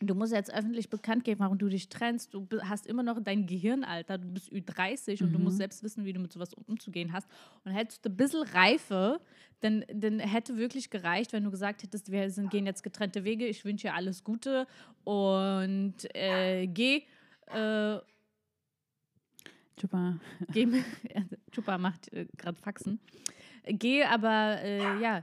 du 0.00 0.14
musst 0.14 0.32
jetzt 0.32 0.52
öffentlich 0.52 0.88
bekannt 0.88 1.24
geben, 1.24 1.40
warum 1.40 1.58
du 1.58 1.68
dich 1.68 1.88
trennst. 1.88 2.32
Du 2.34 2.46
hast 2.62 2.86
immer 2.86 3.02
noch 3.02 3.22
dein 3.22 3.46
Gehirnalter, 3.46 4.18
du 4.18 4.28
bist 4.28 4.50
Ü30 4.50 5.22
und 5.22 5.32
du 5.32 5.38
Mhm. 5.38 5.44
musst 5.44 5.58
selbst 5.58 5.82
wissen, 5.82 6.04
wie 6.04 6.12
du 6.12 6.20
mit 6.20 6.32
sowas 6.32 6.54
umzugehen 6.54 7.12
hast. 7.12 7.28
Und 7.64 7.72
hättest 7.72 8.04
du 8.04 8.08
ein 8.10 8.16
bisschen 8.16 8.42
Reife, 8.42 9.20
dann, 9.60 9.84
dann 9.92 10.18
hätte 10.18 10.56
wirklich 10.56 10.88
gereicht, 10.90 11.32
wenn 11.32 11.44
du 11.44 11.50
gesagt 11.50 11.82
hättest, 11.82 12.10
wir 12.10 12.30
sind, 12.30 12.50
gehen 12.50 12.64
jetzt 12.66 12.82
getrennte 12.82 13.24
Wege, 13.24 13.46
ich 13.46 13.64
wünsche 13.64 13.88
dir 13.88 13.94
alles 13.94 14.24
Gute 14.24 14.66
und 15.04 15.94
äh, 16.16 16.66
geh 16.66 17.02
äh, 17.46 17.98
Super. 19.78 20.18
geh, 20.52 20.66
Chupa 21.52 21.78
macht 21.78 22.12
äh, 22.12 22.26
gerade 22.36 22.58
Faxen. 22.58 23.00
Geh, 23.66 24.04
aber 24.04 24.58
äh, 24.62 24.98
ja, 24.98 25.22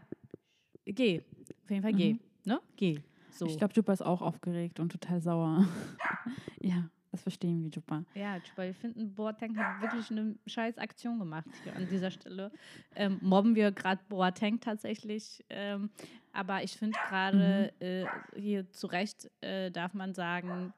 geh. 0.86 1.22
Auf 1.64 1.70
jeden 1.70 1.82
Fall 1.84 1.94
geh. 1.94 2.14
Mhm. 2.14 2.20
Ne? 2.46 2.60
Geh. 2.76 3.00
So. 3.38 3.46
Ich 3.46 3.58
glaube, 3.58 3.74
Jupa 3.74 3.94
ist 3.94 4.02
auch 4.02 4.22
aufgeregt 4.22 4.80
und 4.80 4.92
total 4.92 5.22
sauer. 5.22 5.68
ja, 6.60 6.90
das 7.12 7.22
verstehen 7.22 7.64
wir, 7.64 7.70
Jupa. 7.70 8.04
Ja, 8.16 8.40
Chupa, 8.40 8.64
wir 8.64 8.74
finden, 8.74 9.14
Boateng 9.14 9.58
hat 9.58 9.82
wirklich 9.82 10.10
eine 10.12 10.36
scheiß 10.46 10.78
Aktion 10.78 11.20
gemacht 11.20 11.48
hier 11.64 11.76
an 11.76 11.88
dieser 11.90 12.12
Stelle. 12.12 12.52
Ähm, 12.96 13.20
mobben 13.22 13.56
wir 13.56 13.72
gerade 13.72 14.02
Boateng 14.10 14.60
tatsächlich. 14.60 15.44
Ähm, 15.50 15.90
aber 16.34 16.64
ich 16.64 16.78
finde 16.78 16.98
gerade 17.08 17.74
äh, 17.80 18.06
hier 18.40 18.72
zu 18.72 18.88
Recht 18.88 19.30
äh, 19.42 19.72
darf 19.72 19.94
man 19.94 20.14
sagen, 20.14 20.74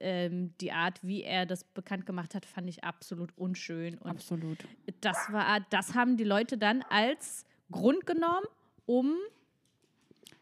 ähm, 0.00 0.54
die 0.60 0.72
Art, 0.72 1.02
wie 1.02 1.22
er 1.22 1.46
das 1.46 1.64
bekannt 1.64 2.06
gemacht 2.06 2.34
hat, 2.34 2.46
fand 2.46 2.68
ich 2.68 2.84
absolut 2.84 3.36
unschön. 3.36 3.98
Und 3.98 4.10
Absolut. 4.10 4.58
das 5.00 5.32
war, 5.32 5.60
das 5.70 5.94
haben 5.94 6.16
die 6.16 6.24
Leute 6.24 6.58
dann 6.58 6.82
als 6.88 7.46
Grund 7.70 8.06
genommen, 8.06 8.46
um, 8.86 9.14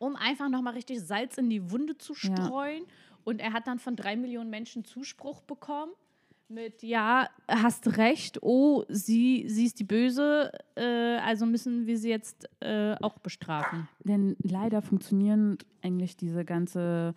um 0.03 0.17
einfach 0.17 0.49
nochmal 0.49 0.75
richtig 0.75 1.01
Salz 1.01 1.39
in 1.39 1.49
die 1.49 1.71
Wunde 1.71 1.97
zu 1.97 2.15
Ja. 2.15 2.47
streuen. 2.47 2.85
Und 3.25 3.41
er 3.41 3.53
hat 3.53 3.69
dann 3.69 3.79
von 3.79 3.95
drei 3.95 4.17
Millionen 4.17 4.51
Menschen 4.51 4.85
Zuspruch 4.85 5.43
bekommen. 5.43 5.93
Mit 6.49 6.83
ja, 6.83 7.29
hast 7.49 7.97
recht, 7.97 8.43
oh, 8.43 8.85
sie, 8.89 9.45
sie 9.49 9.65
ist 9.65 9.79
die 9.79 9.85
Böse, 9.85 10.53
äh, 10.75 11.17
also 11.19 11.47
müssen 11.47 11.87
wir 11.87 11.97
sie 11.97 12.11
jetzt 12.11 12.49
äh, 12.61 12.95
auch 13.01 13.19
bestrafen. 13.21 13.89
Denn 14.05 14.37
leider 14.43 14.83
funktionieren 14.83 15.57
eigentlich 15.83 16.17
diese 16.17 16.45
ganze 16.45 17.15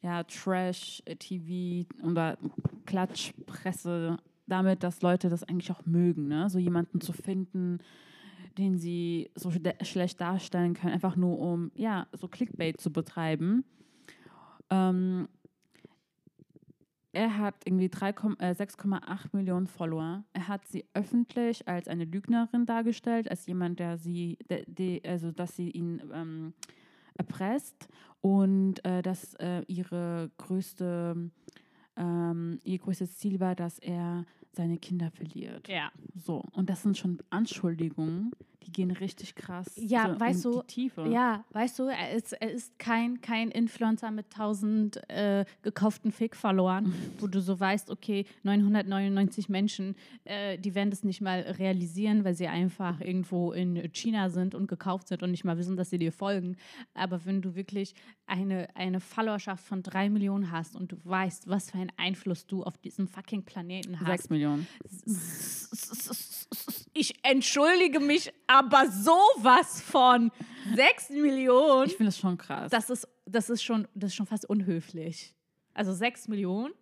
ja, 0.00 0.24
Trash-TV 0.24 1.86
oder 2.02 2.38
Klatschpresse 2.86 4.16
damit, 4.46 4.82
dass 4.82 5.02
Leute 5.02 5.28
das 5.28 5.44
eigentlich 5.44 5.70
auch 5.70 5.84
mögen, 5.86 6.28
ne? 6.28 6.48
so 6.50 6.58
jemanden 6.58 7.00
zu 7.00 7.12
finden, 7.12 7.78
den 8.58 8.78
sie 8.78 9.30
so 9.34 9.50
schlecht 9.82 10.20
darstellen 10.20 10.74
können, 10.74 10.92
einfach 10.92 11.16
nur 11.16 11.38
um 11.38 11.70
ja, 11.74 12.06
so 12.12 12.28
Clickbait 12.28 12.80
zu 12.80 12.92
betreiben. 12.92 13.64
Ähm, 14.70 15.28
er 17.12 17.36
hat 17.38 17.54
irgendwie 17.66 17.90
3, 17.90 18.08
äh, 18.08 18.54
6,8 18.54 19.28
Millionen 19.32 19.66
Follower. 19.66 20.24
Er 20.32 20.48
hat 20.48 20.66
sie 20.66 20.86
öffentlich 20.94 21.68
als 21.68 21.86
eine 21.86 22.04
Lügnerin 22.04 22.64
dargestellt, 22.64 23.30
als 23.30 23.46
jemand, 23.46 23.78
der 23.78 23.98
sie, 23.98 24.38
der, 24.48 24.64
die, 24.66 25.02
also 25.04 25.30
dass 25.30 25.54
sie 25.54 25.70
ihn 25.70 26.02
ähm, 26.12 26.54
erpresst 27.14 27.88
und 28.22 28.82
äh, 28.86 29.02
dass 29.02 29.34
äh, 29.34 29.62
ihre 29.66 30.30
größte, 30.38 31.30
ähm, 31.96 32.60
ihr 32.64 32.78
größtes 32.78 33.18
Ziel 33.18 33.40
war, 33.40 33.54
dass 33.54 33.78
er 33.78 34.24
seine 34.52 34.78
Kinder 34.78 35.10
verliert. 35.10 35.68
Ja. 35.68 35.90
So, 36.14 36.44
und 36.52 36.68
das 36.68 36.82
sind 36.82 36.98
schon 36.98 37.18
Anschuldigungen, 37.30 38.32
die 38.62 38.72
gehen 38.72 38.90
richtig 38.90 39.34
krass 39.34 39.70
Ja, 39.76 40.12
so 40.14 40.20
weißt 40.20 40.44
in 40.44 40.50
du, 40.52 40.60
die 40.62 40.66
Tiefe. 40.66 41.08
Ja, 41.08 41.44
weißt 41.50 41.78
du, 41.78 41.84
er 41.84 42.12
ist, 42.12 42.32
er 42.32 42.50
ist 42.50 42.78
kein, 42.78 43.20
kein 43.20 43.50
Influencer 43.50 44.10
mit 44.10 44.26
1000 44.32 45.10
äh, 45.10 45.44
gekauften 45.62 46.12
Fake-Followern, 46.12 46.92
wo 47.20 47.26
du 47.26 47.40
so 47.40 47.58
weißt, 47.58 47.90
okay, 47.90 48.26
999 48.42 49.48
Menschen, 49.48 49.96
äh, 50.24 50.58
die 50.58 50.74
werden 50.74 50.90
das 50.90 51.04
nicht 51.04 51.20
mal 51.20 51.40
realisieren, 51.40 52.24
weil 52.24 52.34
sie 52.34 52.48
einfach 52.48 53.00
irgendwo 53.00 53.52
in 53.52 53.76
China 53.92 54.30
sind 54.30 54.54
und 54.54 54.68
gekauft 54.68 55.08
sind 55.08 55.22
und 55.22 55.30
nicht 55.30 55.44
mal 55.44 55.58
wissen, 55.58 55.76
dass 55.76 55.90
sie 55.90 55.98
dir 55.98 56.12
folgen. 56.12 56.56
Aber 56.94 57.24
wenn 57.24 57.42
du 57.42 57.54
wirklich 57.54 57.94
eine, 58.26 58.68
eine 58.74 59.00
Followerschaft 59.00 59.64
von 59.64 59.82
drei 59.82 60.08
Millionen 60.08 60.50
hast 60.50 60.76
und 60.76 60.92
du 60.92 60.96
weißt, 61.04 61.48
was 61.48 61.70
für 61.70 61.78
einen 61.78 61.92
Einfluss 61.96 62.46
du 62.46 62.62
auf 62.62 62.78
diesem 62.78 63.08
fucking 63.08 63.44
Planeten 63.44 64.00
hast, 64.00 64.06
Sechs 64.06 64.30
Millionen. 64.30 64.66
ich 66.94 67.14
entschuldige 67.24 68.00
mich, 68.00 68.32
aber 68.52 68.90
sowas 68.90 69.80
von 69.80 70.30
sechs 70.74 71.10
Millionen. 71.10 71.86
Ich 71.86 71.96
finde 71.96 72.08
das 72.08 72.18
schon 72.18 72.36
krass. 72.36 72.70
Das 72.70 72.90
ist, 72.90 73.08
das 73.26 73.50
ist 73.50 73.62
schon, 73.62 73.88
das 73.94 74.10
ist 74.10 74.16
schon 74.16 74.26
fast 74.26 74.48
unhöflich. 74.48 75.34
Also 75.74 75.92
sechs 75.92 76.28
Millionen. 76.28 76.74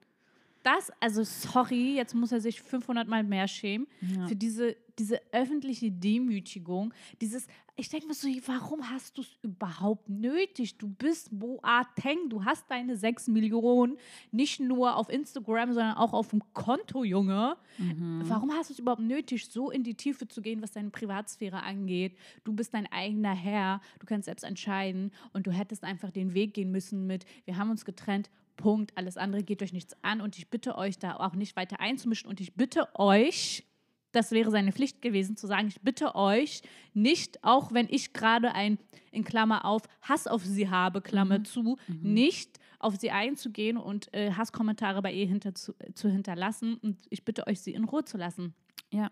Das, 0.62 0.90
also 1.00 1.22
sorry, 1.24 1.96
jetzt 1.96 2.14
muss 2.14 2.32
er 2.32 2.40
sich 2.40 2.60
500 2.60 3.08
Mal 3.08 3.22
mehr 3.24 3.48
schämen 3.48 3.86
Ja. 4.00 4.26
für 4.26 4.36
diese, 4.36 4.76
diese 4.98 5.20
öffentliche 5.32 5.90
Demütigung. 5.90 6.92
Dieses, 7.22 7.46
ich 7.76 7.88
denke 7.88 8.08
mir 8.08 8.14
so, 8.14 8.28
warum 8.46 8.90
hast 8.90 9.16
du 9.16 9.22
es 9.22 9.38
überhaupt 9.40 10.10
nötig? 10.10 10.76
Du 10.76 10.88
bist 10.88 11.30
Boateng, 11.32 12.28
du 12.28 12.44
hast 12.44 12.70
deine 12.70 12.96
sechs 12.96 13.26
Millionen 13.26 13.96
nicht 14.32 14.60
nur 14.60 14.96
auf 14.96 15.08
Instagram, 15.08 15.72
sondern 15.72 15.96
auch 15.96 16.12
auf 16.12 16.28
dem 16.28 16.42
Konto, 16.52 17.04
Junge. 17.04 17.56
Mhm. 17.78 18.22
Warum 18.24 18.52
hast 18.52 18.68
du 18.68 18.74
es 18.74 18.78
überhaupt 18.80 19.00
nötig, 19.00 19.46
so 19.46 19.70
in 19.70 19.82
die 19.82 19.94
Tiefe 19.94 20.28
zu 20.28 20.42
gehen, 20.42 20.60
was 20.60 20.72
deine 20.72 20.90
Privatsphäre 20.90 21.62
angeht? 21.62 22.18
Du 22.44 22.52
bist 22.52 22.74
dein 22.74 22.86
eigener 22.92 23.32
Herr, 23.34 23.80
du 23.98 24.04
kannst 24.04 24.26
selbst 24.26 24.42
entscheiden 24.44 25.10
und 25.32 25.46
du 25.46 25.52
hättest 25.52 25.84
einfach 25.84 26.10
den 26.10 26.34
Weg 26.34 26.52
gehen 26.52 26.70
müssen 26.70 27.06
mit, 27.06 27.24
wir 27.46 27.56
haben 27.56 27.70
uns 27.70 27.86
getrennt, 27.86 28.28
Punkt, 28.60 28.96
alles 28.96 29.16
andere 29.16 29.42
geht 29.42 29.62
euch 29.62 29.72
nichts 29.72 29.96
an 30.02 30.20
und 30.20 30.38
ich 30.38 30.48
bitte 30.48 30.76
euch 30.76 30.98
da 30.98 31.16
auch 31.16 31.34
nicht 31.34 31.56
weiter 31.56 31.80
einzumischen 31.80 32.28
und 32.28 32.40
ich 32.40 32.54
bitte 32.54 32.88
euch, 32.94 33.66
das 34.12 34.32
wäre 34.32 34.50
seine 34.50 34.72
Pflicht 34.72 35.02
gewesen, 35.02 35.36
zu 35.36 35.46
sagen, 35.46 35.68
ich 35.68 35.80
bitte 35.80 36.14
euch 36.14 36.62
nicht, 36.92 37.42
auch 37.42 37.72
wenn 37.72 37.86
ich 37.88 38.12
gerade 38.12 38.52
ein, 38.52 38.78
in 39.10 39.24
Klammer 39.24 39.64
auf, 39.64 39.82
Hass 40.02 40.26
auf 40.26 40.44
sie 40.44 40.68
habe, 40.68 41.00
Klammer 41.00 41.42
zu, 41.44 41.78
nicht 41.88 42.58
auf 42.78 42.96
sie 42.96 43.10
einzugehen 43.10 43.76
und 43.76 44.12
äh, 44.12 44.32
Hasskommentare 44.32 45.02
bei 45.02 45.12
ihr 45.12 45.26
hinter 45.26 45.54
zu, 45.54 45.74
zu 45.94 46.08
hinterlassen 46.08 46.74
und 46.74 46.98
ich 47.10 47.24
bitte 47.24 47.46
euch, 47.46 47.60
sie 47.60 47.72
in 47.72 47.84
Ruhe 47.84 48.04
zu 48.04 48.16
lassen. 48.18 48.54
Ja, 48.90 49.10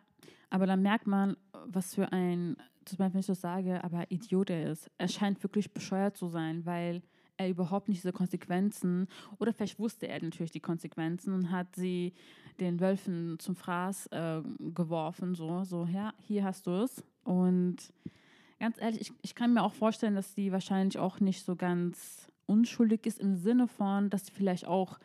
aber 0.50 0.66
dann 0.66 0.82
merkt 0.82 1.06
man, 1.06 1.36
was 1.66 1.94
für 1.94 2.12
ein, 2.12 2.56
zum 2.84 2.98
Beispiel, 2.98 3.14
wenn 3.14 3.20
ich 3.20 3.26
das 3.26 3.40
sage, 3.40 3.82
aber 3.84 4.10
Idiot 4.10 4.50
er 4.50 4.70
ist. 4.70 4.90
Er 4.98 5.08
scheint 5.08 5.42
wirklich 5.42 5.72
bescheuert 5.72 6.16
zu 6.16 6.28
sein, 6.28 6.64
weil 6.64 7.02
er 7.38 7.48
überhaupt 7.48 7.88
nicht 7.88 8.02
diese 8.02 8.12
Konsequenzen, 8.12 9.08
oder 9.38 9.52
vielleicht 9.52 9.78
wusste 9.78 10.08
er 10.08 10.22
natürlich 10.22 10.50
die 10.50 10.60
Konsequenzen 10.60 11.32
und 11.32 11.50
hat 11.50 11.74
sie 11.74 12.12
den 12.60 12.80
Wölfen 12.80 13.38
zum 13.38 13.56
Fraß 13.56 14.08
äh, 14.08 14.42
geworfen, 14.74 15.34
so, 15.34 15.64
so, 15.64 15.86
ja, 15.86 16.12
hier 16.26 16.44
hast 16.44 16.66
du 16.66 16.72
es. 16.72 17.02
Und 17.24 17.76
ganz 18.58 18.80
ehrlich, 18.80 19.00
ich, 19.00 19.12
ich 19.22 19.34
kann 19.34 19.54
mir 19.54 19.62
auch 19.62 19.74
vorstellen, 19.74 20.16
dass 20.16 20.34
sie 20.34 20.52
wahrscheinlich 20.52 20.98
auch 20.98 21.20
nicht 21.20 21.44
so 21.44 21.56
ganz 21.56 22.30
unschuldig 22.46 23.06
ist 23.06 23.20
im 23.20 23.36
Sinne 23.36 23.68
von, 23.68 24.10
dass 24.10 24.26
sie 24.26 24.32
vielleicht 24.32 24.66
auch, 24.66 24.98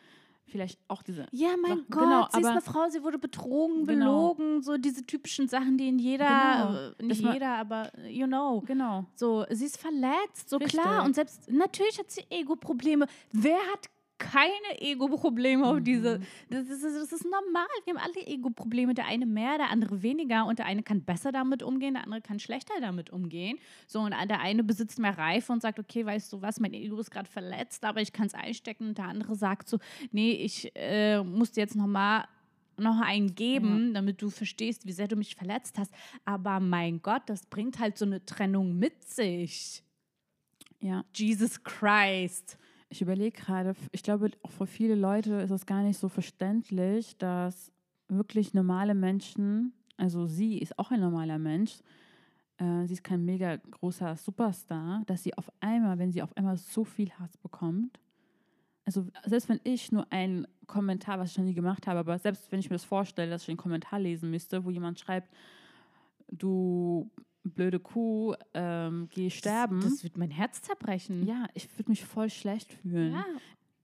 vielleicht 0.46 0.78
auch 0.88 1.02
diese 1.02 1.26
Ja, 1.32 1.50
mein 1.60 1.78
Doch, 1.78 1.84
Gott, 1.90 2.02
genau, 2.02 2.28
sie 2.32 2.40
ist 2.40 2.46
eine 2.46 2.60
Frau, 2.60 2.88
sie 2.88 3.02
wurde 3.02 3.18
betrogen, 3.18 3.86
Genau. 3.86 4.34
belogen, 4.34 4.62
so 4.62 4.76
diese 4.76 5.04
typischen 5.04 5.48
Sachen, 5.48 5.78
die 5.78 5.88
in 5.88 5.98
jeder, 5.98 6.26
Genau. 6.28 6.78
äh, 6.98 7.02
nicht 7.06 7.22
jeder, 7.22 7.54
aber 7.56 7.90
you 8.08 8.26
know. 8.26 8.62
Genau. 8.66 9.04
So, 9.14 9.44
sie 9.50 9.66
ist 9.66 9.78
verletzt, 9.78 10.48
so 10.50 10.56
Richtig. 10.58 10.80
klar. 10.80 11.04
Und 11.04 11.14
selbst, 11.14 11.50
natürlich 11.50 11.98
hat 11.98 12.10
sie 12.10 12.24
Ego-Probleme. 12.30 13.06
Wer 13.32 13.58
hat 13.72 13.88
keine 14.18 14.80
Ego-Probleme 14.80 15.66
auf 15.66 15.80
diese. 15.80 16.20
Das 16.48 16.68
ist, 16.68 16.84
das 16.84 17.12
ist 17.12 17.24
normal. 17.24 17.66
Wir 17.84 17.94
haben 17.94 18.02
alle 18.02 18.26
Ego-Probleme. 18.26 18.94
Der 18.94 19.06
eine 19.06 19.26
mehr, 19.26 19.58
der 19.58 19.70
andere 19.70 20.02
weniger. 20.02 20.46
Und 20.46 20.58
der 20.58 20.66
eine 20.66 20.82
kann 20.82 21.02
besser 21.02 21.32
damit 21.32 21.62
umgehen, 21.62 21.94
der 21.94 22.04
andere 22.04 22.22
kann 22.22 22.38
schlechter 22.38 22.74
damit 22.80 23.10
umgehen. 23.10 23.58
So, 23.86 24.00
und 24.00 24.10
der 24.10 24.40
eine 24.40 24.62
besitzt 24.62 24.98
mehr 24.98 25.16
Reife 25.16 25.52
und 25.52 25.62
sagt, 25.62 25.78
okay, 25.78 26.06
weißt 26.06 26.32
du 26.32 26.42
was, 26.42 26.60
mein 26.60 26.74
Ego 26.74 26.98
ist 26.98 27.10
gerade 27.10 27.28
verletzt, 27.28 27.84
aber 27.84 28.00
ich 28.00 28.12
kann 28.12 28.26
es 28.26 28.34
einstecken. 28.34 28.88
Und 28.88 28.98
der 28.98 29.06
andere 29.06 29.34
sagt 29.34 29.68
so, 29.68 29.78
nee, 30.12 30.32
ich 30.32 30.70
äh, 30.74 31.22
muss 31.22 31.52
dir 31.52 31.62
jetzt 31.62 31.76
nochmal 31.76 32.26
noch 32.76 33.00
einen 33.00 33.34
geben, 33.34 33.94
damit 33.94 34.20
du 34.20 34.30
verstehst, 34.30 34.86
wie 34.86 34.92
sehr 34.92 35.08
du 35.08 35.16
mich 35.16 35.36
verletzt 35.36 35.78
hast. 35.78 35.92
Aber 36.24 36.60
mein 36.60 37.02
Gott, 37.02 37.22
das 37.26 37.46
bringt 37.46 37.78
halt 37.78 37.98
so 37.98 38.04
eine 38.04 38.24
Trennung 38.24 38.78
mit 38.78 39.04
sich. 39.04 39.82
Ja. 40.80 41.04
Jesus 41.14 41.62
Christ. 41.62 42.58
Ich 42.88 43.02
überlege 43.02 43.36
gerade, 43.36 43.74
ich 43.92 44.02
glaube, 44.02 44.30
auch 44.42 44.50
für 44.50 44.66
viele 44.66 44.94
Leute 44.94 45.34
ist 45.36 45.50
es 45.50 45.66
gar 45.66 45.82
nicht 45.82 45.98
so 45.98 46.08
verständlich, 46.08 47.16
dass 47.18 47.72
wirklich 48.08 48.54
normale 48.54 48.94
Menschen, 48.94 49.72
also 49.96 50.26
sie 50.26 50.58
ist 50.58 50.78
auch 50.78 50.90
ein 50.90 51.00
normaler 51.00 51.38
Mensch, 51.38 51.80
äh, 52.58 52.86
sie 52.86 52.94
ist 52.94 53.04
kein 53.04 53.24
mega 53.24 53.56
großer 53.56 54.16
Superstar, 54.16 55.02
dass 55.06 55.22
sie 55.22 55.36
auf 55.36 55.50
einmal, 55.60 55.98
wenn 55.98 56.12
sie 56.12 56.22
auf 56.22 56.36
einmal 56.36 56.56
so 56.56 56.84
viel 56.84 57.10
Hass 57.12 57.36
bekommt, 57.36 57.98
also 58.84 59.06
selbst 59.24 59.48
wenn 59.48 59.60
ich 59.64 59.92
nur 59.92 60.10
einen 60.12 60.46
Kommentar, 60.66 61.18
was 61.18 61.30
ich 61.30 61.38
noch 61.38 61.44
nie 61.44 61.54
gemacht 61.54 61.86
habe, 61.86 62.00
aber 62.00 62.18
selbst 62.18 62.50
wenn 62.52 62.60
ich 62.60 62.68
mir 62.68 62.76
das 62.76 62.84
vorstelle, 62.84 63.30
dass 63.30 63.42
ich 63.42 63.48
einen 63.48 63.56
Kommentar 63.56 63.98
lesen 63.98 64.30
müsste, 64.30 64.64
wo 64.64 64.70
jemand 64.70 65.00
schreibt, 65.00 65.32
du 66.30 67.10
blöde 67.44 67.78
Kuh, 67.78 68.34
ähm, 68.54 69.08
geh 69.12 69.30
sterben. 69.30 69.80
Das, 69.80 69.94
das 69.94 70.04
wird 70.04 70.16
mein 70.16 70.30
Herz 70.30 70.62
zerbrechen. 70.62 71.26
ja, 71.26 71.46
ich 71.54 71.68
würde 71.78 71.90
mich 71.90 72.04
voll 72.04 72.30
schlecht 72.30 72.72
fühlen. 72.74 73.12
Ja. 73.12 73.24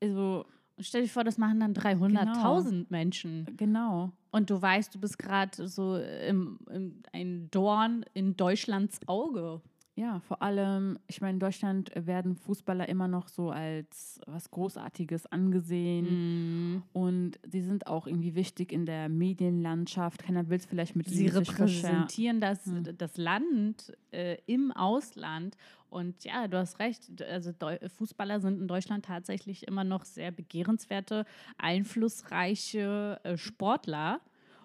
Also, 0.02 0.46
Und 0.76 0.86
stell 0.86 1.02
dir 1.02 1.08
vor, 1.08 1.24
das 1.24 1.38
machen 1.38 1.60
dann 1.60 1.74
300.000 1.74 2.86
Menschen. 2.88 3.46
genau. 3.56 4.12
Und 4.32 4.48
du 4.48 4.60
weißt, 4.62 4.94
du 4.94 5.00
bist 5.00 5.18
gerade 5.18 5.66
so 5.68 5.96
im, 5.96 6.58
im, 6.70 7.02
ein 7.12 7.50
Dorn 7.50 8.04
in 8.14 8.36
Deutschlands 8.36 9.00
Auge. 9.06 9.60
Ja, 9.96 10.20
vor 10.20 10.40
allem, 10.42 10.98
ich 11.08 11.20
meine, 11.20 11.34
in 11.34 11.40
Deutschland 11.40 11.90
werden 11.94 12.36
Fußballer 12.36 12.88
immer 12.88 13.08
noch 13.08 13.28
so 13.28 13.50
als 13.50 14.20
was 14.26 14.50
Großartiges 14.50 15.26
angesehen. 15.26 16.06
Mhm. 16.74 16.82
Und 16.92 17.38
sie 17.50 17.60
sind 17.60 17.86
auch 17.86 18.06
irgendwie 18.06 18.34
wichtig 18.34 18.72
in 18.72 18.86
der 18.86 19.08
Medienlandschaft. 19.08 20.22
Keiner 20.22 20.48
will 20.48 20.58
es 20.58 20.66
vielleicht 20.66 20.96
mit 20.96 21.08
Sie 21.08 21.26
repräsentieren 21.26 22.40
das, 22.40 22.64
Hm. 22.66 22.96
das 22.96 23.16
Land 23.16 23.92
äh, 24.12 24.38
im 24.46 24.72
Ausland. 24.72 25.56
Und 25.90 26.24
ja, 26.24 26.46
du 26.46 26.56
hast 26.56 26.78
recht. 26.78 27.20
Also 27.22 27.52
Fußballer 27.98 28.40
sind 28.40 28.60
in 28.60 28.68
Deutschland 28.68 29.04
tatsächlich 29.04 29.66
immer 29.66 29.84
noch 29.84 30.04
sehr 30.04 30.30
begehrenswerte, 30.30 31.26
einflussreiche 31.58 33.20
äh, 33.24 33.36
Sportler. 33.36 34.20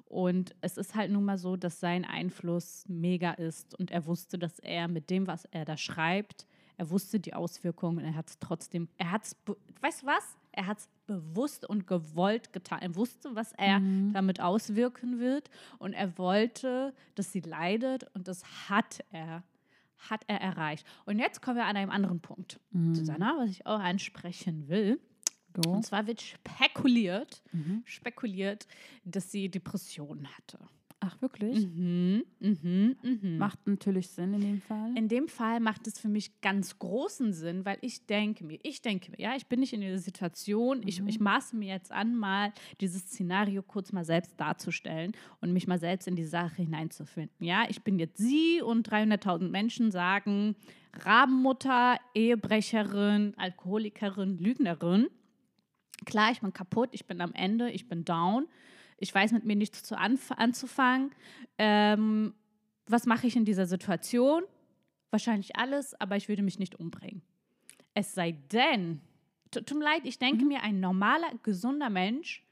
Und 0.06 0.56
es 0.62 0.78
ist 0.78 0.96
halt 0.96 1.12
nun 1.12 1.26
mal 1.26 1.38
so, 1.38 1.56
dass 1.56 1.80
sein 1.80 2.06
Einfluss 2.06 2.86
mega 2.88 3.32
ist. 3.32 3.78
Und 3.80 3.92
er 3.92 4.06
wusste, 4.06 4.38
dass 4.38 4.60
er 4.60 4.88
mit 4.88 5.10
dem, 5.10 5.28
was 5.28 5.46
er 5.46 5.66
da 5.66 5.78
schreibt, 5.78 6.46
er 6.78 6.90
wusste 6.90 7.20
die 7.22 7.34
Auswirkungen 7.34 8.00
und 8.00 8.04
er 8.04 8.16
hat 8.16 8.30
es 8.30 8.38
trotzdem, 8.40 8.90
er 8.98 9.12
hat 9.12 9.24
es, 9.24 9.36
weißt 9.82 10.04
du 10.04 10.08
was? 10.08 10.36
Er 10.52 10.68
hat 10.68 10.80
es 10.80 10.90
bewusst 11.08 11.68
und 11.68 11.88
gewollt 11.88 12.52
getan. 12.54 12.80
Er 12.82 12.96
wusste, 12.96 13.34
was 13.34 13.54
er 13.54 13.80
Mhm. 13.80 14.12
damit 14.14 14.42
auswirken 14.42 15.20
wird 15.20 15.50
und 15.80 15.94
er 15.94 16.18
wollte, 16.18 16.94
dass 17.16 17.32
sie 17.32 17.40
leidet 17.42 18.06
und 18.14 18.28
das 18.28 18.70
hat 18.70 19.00
er, 19.12 19.44
hat 20.10 20.24
er 20.28 20.42
erreicht. 20.42 20.86
Und 21.06 21.18
jetzt 21.20 21.42
kommen 21.42 21.56
wir 21.58 21.66
an 21.66 21.78
einem 21.78 21.92
anderen 21.92 22.20
Punkt, 22.20 22.60
Mhm. 22.72 22.94
Susanna, 22.94 23.36
was 23.38 23.50
ich 23.52 23.66
auch 23.66 23.80
ansprechen 23.80 24.68
will. 24.68 25.00
Go. 25.56 25.72
Und 25.72 25.86
zwar 25.86 26.06
wird 26.08 26.22
spekuliert, 26.22 27.42
Mhm. 27.52 27.82
spekuliert, 27.86 28.68
dass 29.04 29.32
sie 29.32 29.50
Depressionen 29.50 30.28
hatte. 30.38 30.60
Ach, 31.02 31.22
wirklich? 31.22 31.68
Mhm, 31.68 32.24
mhm, 32.40 32.96
mhm. 33.04 33.38
Macht 33.38 33.68
natürlich 33.68 34.08
Sinn 34.10 34.34
in 34.34 34.42
dem 34.42 34.62
Fall. 34.62 34.98
In 34.98 35.08
dem 35.08 35.28
Fall 35.28 35.60
macht 35.60 35.86
es 35.86 36.00
für 36.00 36.08
mich 36.08 36.42
ganz 36.42 36.80
großen 36.80 37.32
Sinn, 37.32 37.64
weil 37.64 37.78
ich 37.82 38.08
denke 38.08 38.44
mir, 38.44 38.58
ich 38.64 38.82
denke 38.82 39.12
mir, 39.12 39.20
ja, 39.20 39.36
ich 39.36 39.46
bin 39.46 39.60
nicht 39.60 39.74
in 39.74 39.82
dieser 39.82 40.00
Situation, 40.00 40.82
ich, 40.88 41.02
Mhm. 41.02 41.08
ich 41.10 41.20
maße 41.20 41.56
mir 41.58 41.74
jetzt 41.76 41.92
an, 41.92 42.16
mal 42.16 42.54
dieses 42.82 43.04
Szenario 43.04 43.62
kurz 43.62 43.92
mal 43.92 44.06
selbst 44.06 44.40
darzustellen 44.40 45.12
und 45.42 45.54
mich 45.54 45.68
mal 45.68 45.78
selbst 45.80 46.08
in 46.08 46.16
die 46.16 46.24
Sache 46.24 46.56
hineinzufinden. 46.64 47.36
Ja, 47.46 47.66
ich 47.70 47.84
bin 47.84 48.00
jetzt 48.00 48.18
sie 48.18 48.62
und 48.64 48.90
300.000 48.90 49.52
Menschen 49.52 49.92
sagen, 49.92 50.56
Rabenmutter, 50.94 52.00
Ehebrecherin, 52.16 53.34
Alkoholikerin, 53.38 54.38
Lügnerin. 54.40 55.08
Klar, 56.06 56.32
ich 56.32 56.42
bin 56.42 56.54
kaputt, 56.54 56.90
ich 56.92 57.06
bin 57.06 57.22
am 57.22 57.34
Ende, 57.34 57.70
ich 57.72 57.88
bin 57.88 58.06
down. 58.06 58.48
Ich 58.98 59.14
weiß 59.14 59.32
mit 59.34 59.44
mir 59.46 59.56
nichts 59.56 59.84
zu 59.84 59.98
anf 59.98 60.32
anzufangen. 60.32 61.12
Ähm, 61.58 62.34
was 62.88 63.06
mache 63.06 63.28
ich 63.28 63.36
in 63.36 63.46
dieser 63.46 63.66
Situation? 63.66 64.44
Wahrscheinlich 65.10 65.56
alles, 65.56 66.00
aber 66.00 66.16
ich 66.16 66.30
würde 66.30 66.44
mich 66.44 66.60
nicht 66.60 66.76
umbringen. 66.76 67.22
Es 67.94 68.14
sei 68.14 68.34
denn, 68.52 69.02
tu- 69.52 69.62
tut 69.62 69.78
mir 69.78 69.84
leid, 69.86 70.02
ich 70.06 70.20
denke 70.20 70.46
mir, 70.46 70.62
ein 70.64 70.80
normaler, 70.80 71.32
gesunder 71.44 71.90
Mensch 71.90 72.46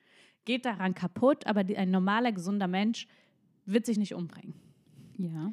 geht 0.45 0.65
daran 0.65 0.93
kaputt, 0.95 1.45
aber 1.47 1.63
die, 1.63 1.77
ein 1.77 1.91
normaler, 1.91 2.31
gesunder 2.31 2.67
Mensch 2.67 3.07
wird 3.65 3.85
sich 3.85 3.97
nicht 3.97 4.13
umbringen. 4.13 4.53
ja. 5.17 5.51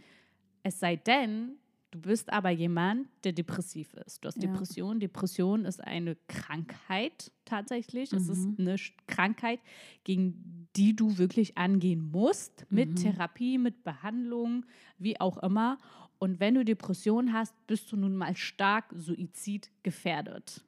Es 0.62 0.78
sei 0.78 0.96
denn, 0.96 1.56
du 1.90 2.00
bist 2.00 2.32
aber 2.32 2.50
jemand, 2.50 3.08
der 3.24 3.32
depressiv 3.32 3.92
ist. 3.94 4.22
Du 4.24 4.28
hast 4.28 4.36
Ja. 4.42 4.48
Depression. 4.50 5.00
Depression 5.00 5.64
ist 5.64 5.82
eine 5.82 6.16
Krankheit 6.28 7.32
tatsächlich. 7.44 8.12
Es 8.12 8.28
ist 8.28 8.46
Mhm. 8.46 8.56
eine 8.58 8.76
Krankheit, 9.06 9.60
gegen 10.04 10.68
die 10.76 10.94
du 10.94 11.18
wirklich 11.18 11.58
angehen 11.58 12.10
musst, 12.10 12.64
mit 12.70 12.90
Mhm. 12.90 12.96
Therapie, 12.96 13.58
mit 13.58 13.82
Behandlung, 13.82 14.64
wie 14.98 15.20
auch 15.20 15.38
immer. 15.42 15.78
Und 16.18 16.38
wenn 16.38 16.54
du 16.54 16.64
Depression 16.64 17.32
hast, 17.32 17.54
bist 17.66 17.90
du 17.90 17.96
nun 17.96 18.14
mal 18.14 18.36
stark 18.36 18.92
suizidgefährdet. 18.94 20.62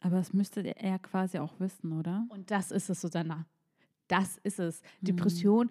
Aber 0.00 0.16
das 0.16 0.32
müsste 0.32 0.60
er 0.62 0.98
quasi 0.98 1.38
auch 1.38 1.58
wissen, 1.60 1.92
oder? 1.92 2.26
Und 2.30 2.50
das 2.50 2.70
ist 2.70 2.88
es, 2.90 3.00
Susanna. 3.00 3.46
Das 4.08 4.38
ist 4.38 4.58
es. 4.58 4.82
Mhm. 5.00 5.06
Depression 5.06 5.70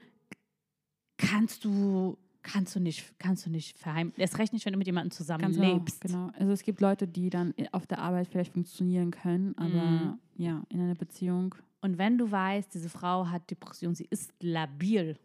kannst 1.18 1.66
du, 1.66 2.18
kannst 2.42 2.76
du 2.76 2.80
nicht, 2.80 3.14
kannst 3.20 3.46
du 3.46 3.50
nicht 3.50 3.78
verheimlichen. 3.78 4.22
Erst 4.22 4.38
recht 4.38 4.54
nicht, 4.54 4.66
wenn 4.66 4.74
du 4.74 4.78
mit 4.80 4.88
jemandem 4.88 5.12
zusammen 5.12 5.52
genau, 5.52 5.74
lebst. 5.76 6.02
genau. 6.02 6.32
Also 6.38 6.52
es 6.52 6.64
gibt 6.64 6.82
Leute, 6.82 7.08
die 7.08 7.30
dann 7.30 7.54
auf 7.72 7.86
der 7.88 8.00
Arbeit 8.00 8.28
vielleicht 8.28 8.54
funktionieren 8.54 9.12
können, 9.12 9.58
aber 9.58 9.70
Mhm. 9.84 10.20
ja, 10.38 10.64
in 10.70 10.80
einer 10.82 10.96
Beziehung. 10.96 11.56
Und 11.82 11.98
wenn 11.98 12.18
du 12.18 12.30
weißt, 12.30 12.74
diese 12.74 12.90
Frau 12.90 13.28
hat 13.28 13.50
Depression, 13.50 13.96
sie 13.96 14.08
ist 14.10 14.34
labil. 14.42 15.18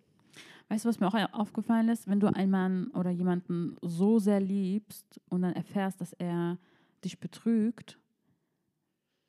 Weißt 0.68 0.84
du, 0.84 0.88
was 0.88 0.98
mir 1.00 1.08
auch 1.08 1.32
aufgefallen 1.32 1.88
ist? 1.88 2.08
Wenn 2.08 2.20
du 2.20 2.26
einen 2.26 2.50
Mann 2.50 2.88
oder 2.88 3.10
jemanden 3.10 3.76
so 3.82 4.18
sehr 4.18 4.40
liebst 4.40 5.20
und 5.28 5.42
dann 5.42 5.52
erfährst, 5.52 6.00
dass 6.00 6.12
er 6.14 6.58
dich 7.04 7.20
betrügt, 7.20 7.98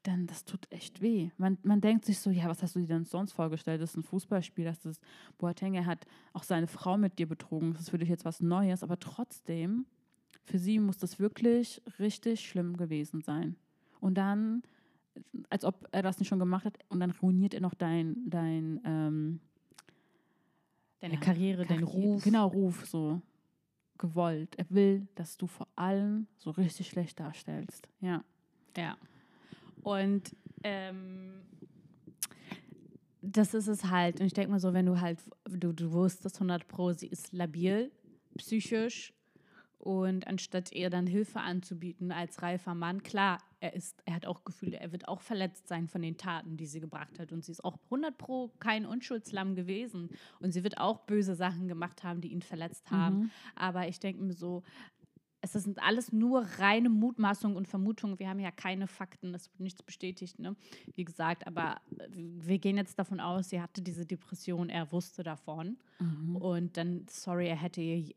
dann 0.07 0.27
das 0.27 0.45
tut 0.45 0.71
echt 0.71 1.01
weh. 1.01 1.29
Man, 1.37 1.57
man 1.63 1.81
denkt 1.81 2.05
sich 2.05 2.19
so, 2.19 2.29
ja, 2.29 2.47
was 2.47 2.61
hast 2.63 2.75
du 2.75 2.79
dir 2.79 2.87
denn 2.87 3.05
sonst 3.05 3.33
vorgestellt? 3.33 3.81
Das 3.81 3.91
ist 3.91 3.97
ein 3.97 4.03
Fußballspiel, 4.03 4.65
das 4.65 4.85
ist 4.85 5.01
Boateng, 5.37 5.73
er 5.75 5.85
hat 5.85 6.05
auch 6.33 6.43
seine 6.43 6.67
Frau 6.67 6.97
mit 6.97 7.17
dir 7.19 7.27
betrogen. 7.27 7.73
Das 7.73 7.83
ist 7.83 7.89
für 7.89 7.97
dich 7.97 8.09
jetzt 8.09 8.25
was 8.25 8.41
Neues, 8.41 8.83
aber 8.83 8.99
trotzdem, 8.99 9.85
für 10.43 10.57
sie 10.59 10.79
muss 10.79 10.97
das 10.97 11.19
wirklich 11.19 11.81
richtig 11.99 12.41
schlimm 12.47 12.77
gewesen 12.77 13.21
sein. 13.21 13.55
Und 13.99 14.15
dann, 14.17 14.61
als 15.49 15.65
ob 15.65 15.87
er 15.91 16.03
das 16.03 16.19
nicht 16.19 16.27
schon 16.27 16.39
gemacht 16.39 16.65
hat, 16.65 16.77
und 16.89 16.99
dann 16.99 17.11
ruiniert 17.11 17.53
er 17.53 17.61
noch 17.61 17.73
dein, 17.73 18.15
dein 18.29 18.79
ähm, 18.85 19.39
Deine 21.01 21.15
Ja, 21.15 21.19
Karriere, 21.19 21.65
dein 21.65 21.81
Karriere- 21.81 21.91
Ruf. 21.91 22.23
Genau, 22.23 22.47
Ruf, 22.47 22.85
so 22.87 23.21
gewollt. 23.97 24.55
Er 24.57 24.65
will, 24.69 25.07
dass 25.15 25.37
du 25.37 25.45
vor 25.47 25.67
allem 25.75 26.27
so 26.37 26.51
richtig 26.51 26.87
schlecht 26.89 27.19
darstellst. 27.19 27.87
Ja. 28.01 28.23
Ja. 28.75 28.97
Und 29.85 30.35
ähm, 30.63 31.43
das 33.21 33.53
ist 33.53 33.67
es 33.67 33.85
halt. 33.85 34.19
Und 34.19 34.25
ich 34.25 34.33
denke 34.33 34.49
mal 34.49 34.59
so, 34.59 34.73
wenn 34.73 34.87
du 34.87 34.99
halt, 34.99 35.19
du, 35.47 35.73
du 35.73 35.91
wusstest 35.91 36.37
100 36.37 36.67
Pro, 36.67 36.91
sie 36.93 37.05
ist 37.05 37.33
labil, 37.33 37.91
psychisch. 38.35 39.13
Und 39.77 40.25
anstatt 40.25 40.71
ihr 40.71 40.89
dann 40.89 41.05
Hilfe 41.05 41.39
anzubieten 41.39 42.11
als 42.11 42.41
reifer 42.41 42.73
Mann, 42.73 43.03
klar, 43.03 43.37
er, 43.59 43.73
ist, 43.73 44.01
er 44.05 44.15
hat 44.15 44.25
auch 44.25 44.43
Gefühle, 44.43 44.79
er 44.79 44.91
wird 44.91 45.07
auch 45.07 45.21
verletzt 45.21 45.67
sein 45.67 45.87
von 45.87 46.01
den 46.01 46.17
Taten, 46.17 46.57
die 46.57 46.65
sie 46.65 46.79
gebracht 46.79 47.19
hat. 47.19 47.31
Und 47.31 47.45
sie 47.45 47.51
ist 47.51 47.63
auch 47.63 47.77
100 47.85 48.17
Pro 48.17 48.51
kein 48.59 48.87
Unschuldslamm 48.87 49.53
gewesen. 49.53 50.09
Und 50.39 50.51
sie 50.51 50.63
wird 50.63 50.79
auch 50.79 51.01
böse 51.01 51.35
Sachen 51.35 51.67
gemacht 51.67 52.03
haben, 52.03 52.21
die 52.21 52.31
ihn 52.31 52.41
verletzt 52.41 52.89
haben. 52.89 53.19
Mhm. 53.19 53.31
Aber 53.55 53.87
ich 53.87 53.99
denke 53.99 54.23
mir 54.23 54.33
so, 54.33 54.63
es 55.53 55.63
sind 55.63 55.81
alles 55.83 56.11
nur 56.11 56.41
reine 56.57 56.89
Mutmaßungen 56.89 57.55
und 57.55 57.67
Vermutungen. 57.67 58.17
Wir 58.17 58.29
haben 58.29 58.39
ja 58.39 58.51
keine 58.51 58.87
Fakten, 58.87 59.33
es 59.35 59.51
wird 59.51 59.59
nichts 59.59 59.83
bestätigt, 59.83 60.39
ne? 60.39 60.55
Wie 60.95 61.05
gesagt, 61.05 61.45
aber 61.45 61.81
äh, 61.99 62.07
wir 62.11 62.57
gehen 62.57 62.77
jetzt 62.77 62.97
davon 62.97 63.19
aus, 63.19 63.49
sie 63.49 63.61
hatte 63.61 63.81
diese 63.81 64.05
Depression, 64.05 64.69
er 64.69 64.91
wusste 64.91 65.23
davon. 65.23 65.77
Mhm. 65.99 66.35
Und 66.37 66.77
dann, 66.77 67.05
sorry, 67.09 67.47
er 67.47 67.61
hätte 67.61 67.81
ihr 67.81 68.13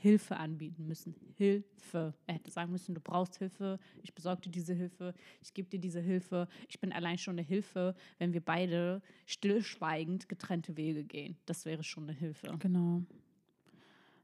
Hilfe 0.00 0.36
anbieten 0.36 0.86
müssen. 0.86 1.14
Hilfe. 1.36 2.14
Er 2.26 2.34
hätte 2.34 2.50
sagen 2.50 2.72
müssen, 2.72 2.94
du 2.94 3.00
brauchst 3.00 3.36
Hilfe, 3.36 3.78
ich 4.02 4.14
besorge 4.14 4.42
dir 4.42 4.50
diese 4.50 4.72
Hilfe, 4.72 5.14
ich 5.42 5.52
gebe 5.52 5.68
dir 5.68 5.78
diese 5.78 6.00
Hilfe. 6.00 6.48
Ich 6.68 6.80
bin 6.80 6.92
allein 6.92 7.18
schon 7.18 7.34
eine 7.34 7.46
Hilfe, 7.46 7.94
wenn 8.18 8.32
wir 8.32 8.40
beide 8.40 9.02
stillschweigend 9.26 10.28
getrennte 10.28 10.76
Wege 10.76 11.04
gehen. 11.04 11.36
Das 11.44 11.66
wäre 11.66 11.84
schon 11.84 12.04
eine 12.04 12.14
Hilfe. 12.14 12.56
Genau. 12.58 13.02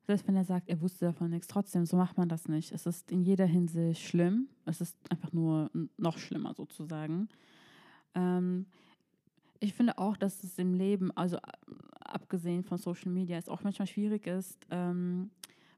Selbst 0.07 0.29
wenn 0.29 0.37
er 0.37 0.45
sagt, 0.45 0.69
er 0.69 0.81
wusste 0.81 1.07
davon 1.07 1.31
nichts, 1.31 1.49
trotzdem, 1.49 1.85
so 1.85 1.97
macht 1.97 2.17
man 2.17 2.29
das 2.29 2.49
nicht. 2.49 2.71
Es 2.73 2.87
ist 2.87 3.11
in 3.11 3.23
jeder 3.23 3.47
Hinsicht 3.47 4.03
schlimm. 4.03 4.49
Es 4.65 4.81
ist 4.81 4.97
einfach 5.11 5.33
nur 5.33 5.71
noch 5.97 6.19
schlimmer 6.19 6.55
sozusagen. 6.55 7.29
Ähm, 8.15 8.67
ich 9.59 9.75
finde 9.75 9.99
auch, 9.99 10.17
dass 10.17 10.45
es 10.45 10.59
im 10.59 10.75
Leben, 10.75 11.11
also 11.17 11.39
abgesehen 12.01 12.63
von 12.63 12.79
Social 12.79 13.11
Media, 13.11 13.37
es 13.37 13.49
auch 13.49 13.65
manchmal 13.65 13.89
schwierig 13.89 14.27
ist, 14.29 14.65
ähm, 14.71 15.31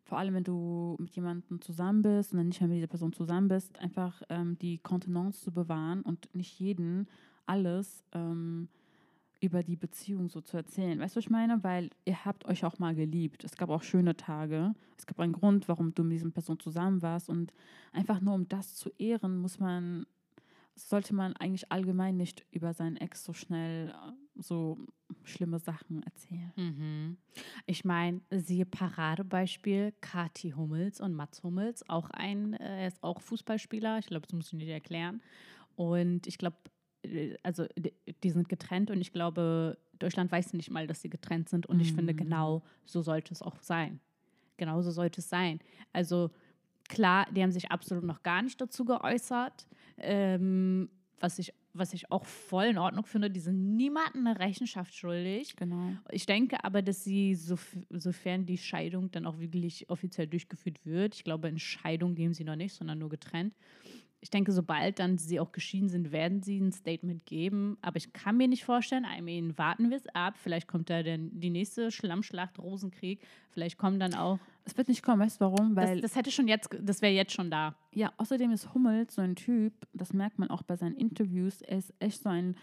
vor 0.05 0.19
allem 0.19 0.35
wenn 0.35 0.45
du 0.45 0.97
mit 0.99 1.11
jemandem 1.11 1.61
zusammen 1.61 2.03
bist 2.03 2.33
und 2.33 2.39
dann 2.39 2.49
nicht 2.49 2.61
mehr 2.61 2.69
mit 2.69 2.79
dieser 2.79 2.87
Person 2.87 3.13
zusammen 3.13 3.49
bist, 3.49 3.79
einfach 3.79 4.23
ähm, 4.29 4.59
die 4.59 4.79
Kontenance 4.79 5.43
zu 5.43 5.53
bewahren 5.53 6.03
und 6.03 6.35
nicht 6.35 6.59
jeden 6.59 7.09
alles 7.47 8.03
ähm, 8.13 8.69
über 9.41 9.63
die 9.63 9.77
Beziehung 9.77 10.29
so 10.29 10.41
zu 10.41 10.57
erzählen. 10.57 10.99
Weißt 10.99 11.15
du, 11.15 11.19
was 11.19 11.25
ich 11.25 11.31
meine? 11.31 11.63
Weil 11.63 11.91
ihr 12.05 12.25
habt 12.25 12.45
euch 12.47 12.65
auch 12.65 12.79
mal 12.79 12.95
geliebt. 12.95 13.45
Es 13.45 13.57
gab 13.57 13.71
auch 13.71 13.83
schöne 13.83 14.17
Tage. 14.17 14.75
Es 14.97 15.07
gab 15.07 15.21
einen 15.21 15.33
Grund, 15.33 15.69
warum 15.69 15.95
du 15.95 16.03
mit 16.03 16.15
dieser 16.15 16.31
Person 16.31 16.59
zusammen 16.59 17.03
warst. 17.03 17.29
Und 17.29 17.53
einfach 17.93 18.21
nur 18.21 18.35
um 18.35 18.49
das 18.49 18.75
zu 18.75 18.91
ehren, 18.99 19.39
muss 19.39 19.61
man, 19.61 20.07
sollte 20.75 21.15
man 21.15 21.37
eigentlich 21.37 21.71
allgemein 21.71 22.17
nicht 22.17 22.45
über 22.51 22.75
seinen 22.75 22.97
Ex 22.97 23.25
so 23.25 23.33
schnell 23.33 23.91
äh, 23.91 24.13
so 24.43 24.79
schlimme 25.25 25.59
Sachen 25.59 26.03
erzählen. 26.03 26.53
Mhm. 26.57 27.17
Ich 27.67 27.85
meine, 27.85 28.21
siehe 28.31 28.67
Paradebeispiel 28.67 29.93
Kati 30.01 30.51
Hummels 30.51 31.01
und 31.01 31.15
Mats 31.15 31.43
Hummels, 31.43 31.89
auch 31.89 32.11
ein, 32.11 32.55
äh, 32.55 32.83
er 32.83 32.89
ist 32.89 33.03
auch 33.03 33.21
Fußballspieler, 33.21 33.99
ich 33.99 34.07
glaube, 34.07 34.27
das 34.27 34.33
muss 34.33 34.49
ich 34.49 34.59
nicht 34.59 34.69
erklären. 34.69 35.23
Und 35.77 36.27
ich 36.27 36.39
glaube, 36.39 36.57
also 37.43 37.67
die, 37.77 38.31
sind 38.31 38.49
getrennt 38.49 38.91
und 38.91 39.01
ich 39.01 39.13
glaube, 39.13 39.79
Deutschland 39.99 40.31
weiß 40.31 40.53
nicht 40.53 40.71
mal, 40.71 40.87
dass 40.87 41.03
sie 41.03 41.11
getrennt 41.11 41.49
sind. 41.49 41.67
Und 41.67 41.81
ich 41.81 41.93
finde, 41.93 42.13
Mhm. 42.13 42.19
genau 42.19 42.63
so 42.85 43.03
sollte 43.03 43.33
es 43.33 43.43
auch 43.43 43.61
sein. 43.61 44.01
Genauso 44.57 44.91
sollte 44.91 45.21
es 45.21 45.29
sein. 45.29 45.61
Also 45.93 46.31
klar, 46.89 47.27
die 47.33 47.43
haben 47.43 47.53
sich 47.53 47.71
absolut 47.71 48.05
noch 48.05 48.23
gar 48.23 48.43
nicht 48.43 48.61
dazu 48.61 48.85
geäußert. 48.85 49.67
Ähm, 49.99 50.89
was 51.21 51.39
ich 51.39 51.53
was 51.75 51.93
ich 51.93 52.11
auch 52.11 52.25
voll 52.25 52.65
in 52.65 52.79
Ordnung 52.79 53.07
finde, 53.07 53.31
die 53.31 53.39
sind 53.39 53.77
niemandem 53.77 54.27
eine 54.27 54.39
Rechenschaft 54.39 54.93
schuldig. 54.95 55.55
Genau. 55.55 55.93
Ich 56.11 56.27
denke 56.27 56.65
aber, 56.65 56.83
dass 56.83 57.05
sie, 57.05 57.37
sof 57.37 57.77
sofern 57.91 58.47
die 58.47 58.59
Scheidung 58.59 59.13
dann 59.13 59.27
auch 59.27 59.39
wirklich 59.39 59.89
offiziell 59.89 60.27
durchgeführt 60.27 60.85
wird, 60.85 61.15
ich 61.15 61.23
glaube, 61.23 61.47
in 61.49 61.59
Scheidung 61.61 62.17
gehen 62.17 62.35
sie 62.35 62.43
noch 62.43 62.57
nicht, 62.57 62.75
sondern 62.75 62.99
nur 62.99 63.11
getrennt. 63.11 63.55
Ich 64.21 64.31
denke, 64.31 64.51
sobald 64.53 64.99
dann 64.99 65.17
sie 65.17 65.39
auch 65.39 65.53
geschieden 65.53 65.89
sind, 65.89 66.11
werden 66.11 66.43
sie 66.43 66.59
ein 66.59 66.73
Statement 66.73 67.25
geben. 67.25 67.79
Aber 67.83 67.97
ich 67.97 68.13
kann 68.13 68.37
mir 68.37 68.49
nicht 68.49 68.65
vorstellen, 68.65 69.05
I 69.05 69.23
mean, 69.23 69.57
warten 69.57 69.91
wir 69.91 69.97
es 69.97 70.07
ab. 70.09 70.35
Vielleicht 70.37 70.67
kommt 70.67 70.91
da 70.91 71.03
dann 71.03 71.31
die 71.33 71.51
nächste 71.51 71.93
Schlammschlacht, 71.93 72.59
Rosenkrieg. 72.59 73.21
Vielleicht 73.51 73.79
kommen 73.79 74.01
dann 74.01 74.15
auch. 74.15 74.39
Es 74.65 74.77
wird 74.77 74.89
nicht 74.89 75.03
kommen, 75.03 75.21
weißt 75.21 75.41
du 75.41 75.45
warum? 75.45 75.77
Weil 75.77 76.01
das, 76.01 76.11
das 76.13 76.17
hätte 76.17 76.31
schon 76.33 76.49
jetzt, 76.49 76.71
das 76.81 77.01
wäre 77.01 77.13
jetzt 77.13 77.33
schon 77.33 77.51
da. 77.51 77.77
Ja, 77.95 78.13
außerdem 78.17 78.51
ist 78.51 78.75
Hummels 78.75 79.15
so 79.15 79.23
ein 79.23 79.37
Typ, 79.37 79.73
das 79.93 80.13
merkt 80.13 80.39
man 80.39 80.51
auch 80.51 80.63
bei 80.63 80.77
seinen 80.77 80.97
Interviews, 80.97 81.63
er 81.63 81.79
ist 81.79 81.95
echt 82.01 82.23
so 82.23 82.29
ein 82.29 82.57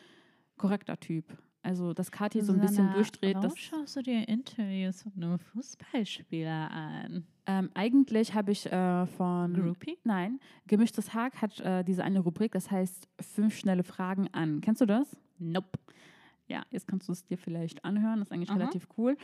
korrekter 0.57 0.99
Typ. 0.99 1.37
Also, 1.65 1.93
dass 1.93 2.11
Kathi 2.11 2.41
so 2.41 2.53
ein 2.53 2.59
bisschen 2.59 2.91
durchdreht, 2.93 3.37
Warum 3.37 3.55
schaust 3.55 3.95
du 3.95 4.03
dir 4.03 4.27
Interviews 4.27 5.01
von 5.01 5.11
einem 5.17 5.39
Fußballspieler 5.39 6.69
an? 6.69 7.25
ähm, 7.47 7.71
eigentlich 7.73 8.35
habe 8.35 8.51
ich 8.51 8.71
äh, 8.71 9.07
von 9.07 9.53
Groupie? 9.55 9.97
Nein, 10.03 10.39
Gemischtes 10.67 11.15
Hack 11.15 11.41
hat 11.41 11.59
äh, 11.61 11.83
diese 11.83 12.03
eine 12.03 12.19
Rubrik, 12.19 12.51
das 12.51 12.69
heißt 12.69 13.07
fünf 13.19 13.57
schnelle 13.57 13.83
Fragen 13.83 14.27
an. 14.31 14.61
Kennst 14.61 14.81
du 14.81 14.85
das? 14.85 15.17
Nope. 15.39 15.79
Ja, 16.47 16.61
jetzt 16.69 16.87
kannst 16.87 17.07
du 17.07 17.13
es 17.13 17.25
dir 17.25 17.37
vielleicht 17.37 17.83
anhören, 17.83 18.19
das 18.19 18.27
ist 18.27 18.31
eigentlich 18.31 18.51
Aha. 18.51 18.59
relativ 18.59 18.87
cool. 18.99 19.17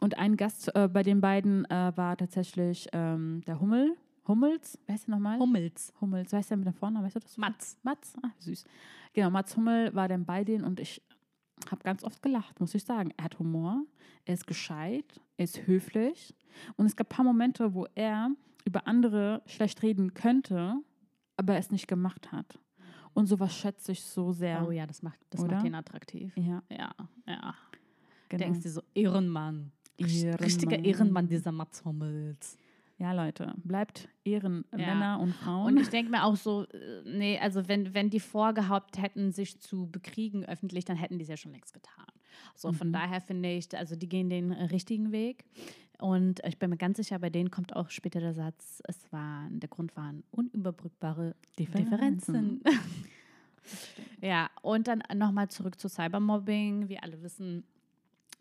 Und 0.00 0.18
ein 0.18 0.38
Gast 0.38 0.74
äh, 0.74 0.88
bei 0.88 1.02
den 1.02 1.20
beiden 1.20 1.66
äh, 1.66 1.92
war 1.94 2.16
tatsächlich 2.16 2.88
ähm, 2.94 3.42
der 3.46 3.60
Hummel. 3.60 3.94
Hummels, 4.26 4.78
wer 4.86 4.94
ist 4.94 5.06
der 5.06 5.16
nochmal? 5.16 5.38
Hummels. 5.38 5.92
Hummels, 6.00 6.32
weißt 6.32 6.52
du 6.52 6.56
mit 6.56 6.66
dem 6.66 6.72
Vornamen, 6.72 7.04
weißt 7.04 7.16
du 7.16 7.20
das? 7.20 7.36
Mats. 7.36 7.78
Mats, 7.82 8.14
ah, 8.22 8.30
süß. 8.38 8.64
Genau, 9.12 9.28
Mats 9.28 9.54
Hummel 9.54 9.94
war 9.94 10.08
dann 10.08 10.24
bei 10.24 10.44
denen 10.44 10.64
und 10.64 10.80
ich 10.80 11.02
habe 11.70 11.82
ganz 11.82 12.04
oft 12.04 12.22
gelacht, 12.22 12.60
muss 12.60 12.74
ich 12.74 12.84
sagen. 12.84 13.12
Er 13.16 13.24
hat 13.24 13.38
Humor, 13.38 13.82
er 14.24 14.34
ist 14.34 14.46
gescheit, 14.46 15.20
er 15.36 15.44
ist 15.44 15.66
höflich 15.66 16.34
und 16.76 16.86
es 16.86 16.96
gab 16.96 17.08
ein 17.08 17.16
paar 17.16 17.24
Momente, 17.24 17.74
wo 17.74 17.86
er 17.94 18.30
über 18.64 18.86
andere 18.86 19.42
schlecht 19.46 19.82
reden 19.82 20.14
könnte, 20.14 20.76
aber 21.36 21.56
es 21.56 21.70
nicht 21.70 21.88
gemacht 21.88 22.32
hat. 22.32 22.58
Und 23.12 23.26
sowas 23.26 23.54
schätze 23.54 23.92
ich 23.92 24.02
so 24.02 24.32
sehr. 24.32 24.66
Oh 24.66 24.70
ja, 24.70 24.86
das 24.86 25.02
macht, 25.02 25.20
das 25.30 25.40
Oder? 25.40 25.56
macht 25.56 25.66
ihn 25.66 25.74
attraktiv. 25.74 26.36
Ja, 26.36 26.62
Ja, 26.68 26.92
ja. 27.26 27.54
genau. 28.28 28.44
Denkst 28.44 28.60
du 28.62 28.68
so, 28.70 28.82
Ehrenmann. 28.94 29.70
Ehrenmann. 29.96 30.34
Richtiger 30.40 30.84
Ehrenmann, 30.84 31.28
dieser 31.28 31.52
Mats 31.52 31.84
Hummels. 31.84 32.58
Ja, 32.98 33.12
Leute, 33.12 33.52
bleibt 33.64 34.08
Ehren 34.24 34.64
Ja. 34.72 34.78
Männer 34.78 35.18
und 35.20 35.34
Frauen. 35.34 35.66
Und 35.66 35.80
ich 35.80 35.88
denke 35.88 36.10
mir 36.12 36.22
auch 36.24 36.36
so, 36.36 36.64
äh, 36.68 37.02
nee, 37.04 37.38
also 37.40 37.66
wenn, 37.68 37.92
wenn 37.92 38.08
die 38.08 38.20
vorgehabt 38.20 38.98
hätten, 39.02 39.32
sich 39.32 39.60
zu 39.60 39.88
bekriegen 39.90 40.44
öffentlich, 40.44 40.84
dann 40.84 40.96
hätten 40.96 41.18
die 41.18 41.24
es 41.24 41.28
ja 41.28 41.36
schon 41.36 41.52
längst 41.52 41.74
getan. 41.74 42.06
So, 42.54 42.72
von 42.72 42.88
Mhm. 42.88 42.92
daher 42.92 43.20
finde 43.20 43.50
ich, 43.52 43.76
also 43.76 43.96
die 43.96 44.08
gehen 44.08 44.30
den 44.30 44.52
richtigen 44.52 45.10
Weg. 45.12 45.44
Und 45.98 46.40
ich 46.44 46.58
bin 46.58 46.70
mir 46.70 46.76
ganz 46.76 46.96
sicher, 46.96 47.18
bei 47.18 47.30
denen 47.30 47.50
kommt 47.50 47.74
auch 47.74 47.90
später 47.90 48.20
der 48.20 48.34
Satz, 48.34 48.80
es 48.86 49.12
war, 49.12 49.48
der 49.50 49.68
Grund 49.68 49.96
waren 49.96 50.22
unüberbrückbare 50.30 51.34
Differenzen. 51.58 52.62
ja, 54.20 54.50
und 54.62 54.88
dann 54.88 55.02
nochmal 55.14 55.48
zurück 55.48 55.78
zu 55.80 55.88
Cybermobbing. 55.88 56.88
Wir 56.88 57.02
alle 57.02 57.22
wissen, 57.22 57.64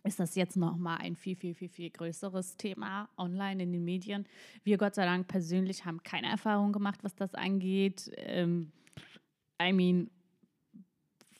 ist 0.03 0.19
das 0.19 0.35
jetzt 0.35 0.57
nochmal 0.57 0.97
ein 0.99 1.15
viel, 1.15 1.35
viel, 1.35 1.53
viel, 1.53 1.69
viel 1.69 1.89
größeres 1.89 2.57
Thema 2.57 3.09
online 3.17 3.63
in 3.63 3.71
den 3.71 3.85
Medien. 3.85 4.25
Wir 4.63 4.77
Gott 4.77 4.95
sei 4.95 5.05
Dank 5.05 5.27
persönlich 5.27 5.85
haben 5.85 6.03
keine 6.03 6.27
Erfahrung 6.27 6.73
gemacht, 6.73 6.99
was 7.03 7.15
das 7.15 7.33
angeht. 7.35 8.11
Ähm, 8.17 8.71
I 9.61 9.71
mean, 9.71 10.09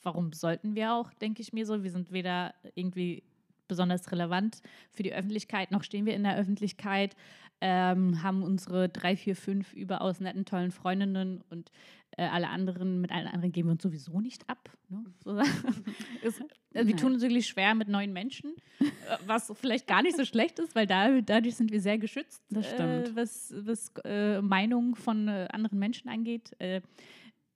warum 0.02 0.32
sollten 0.34 0.76
wir 0.76 0.94
auch, 0.94 1.14
denke 1.14 1.42
ich 1.42 1.52
mir 1.54 1.66
so. 1.66 1.84
Wir 1.84 1.92
sind 1.92 2.12
weder 2.12 2.54
irgendwie 2.76 3.24
besonders 3.68 4.12
relevant 4.12 4.62
für 4.92 5.04
die 5.04 5.14
Öffentlichkeit, 5.14 5.72
noch 5.72 5.84
stehen 5.84 6.06
wir 6.06 6.14
in 6.14 6.24
der 6.24 6.38
Öffentlichkeit, 6.38 7.16
ähm, 7.62 8.22
haben 8.22 8.44
unsere 8.44 8.90
drei, 8.90 9.16
vier, 9.16 9.36
fünf 9.36 9.74
überaus 9.74 10.20
netten, 10.20 10.46
tollen 10.46 10.72
Freundinnen 10.72 11.42
und 11.50 11.72
äh, 12.18 12.26
alle 12.28 12.50
anderen, 12.50 13.02
mit 13.02 13.12
allen 13.12 13.28
anderen 13.28 13.52
geben 13.52 13.70
wir 13.70 13.74
uns 13.74 13.84
sowieso 13.84 14.20
nicht 14.20 14.50
ab. 14.50 14.70
Ne? 14.90 15.06
So, 15.24 15.40
ist, 16.22 16.44
also 16.74 16.88
wir 16.88 16.96
tun 16.98 17.14
uns 17.14 17.22
wirklich 17.22 17.48
schwer 17.48 17.76
mit 17.76 17.88
neuen 17.88 18.14
Menschen, 18.14 18.54
äh, 18.80 18.86
was 19.26 19.52
vielleicht 19.60 19.88
gar 19.88 20.02
nicht 20.02 20.16
so 20.18 20.26
schlecht 20.26 20.60
ist, 20.60 20.76
weil 20.76 20.88
da, 20.88 21.22
dadurch 21.22 21.56
sind 21.56 21.72
wir 21.72 21.82
sehr 21.82 21.98
geschützt, 21.98 22.42
Das 22.50 22.68
stimmt. 22.70 23.10
Äh, 23.10 23.16
was, 23.16 23.54
was 23.58 23.92
äh, 24.06 24.42
Meinungen 24.42 24.96
von 24.96 25.28
äh, 25.28 25.48
anderen 25.52 25.80
Menschen 25.80 26.10
angeht. 26.10 26.52
Äh, 26.60 26.82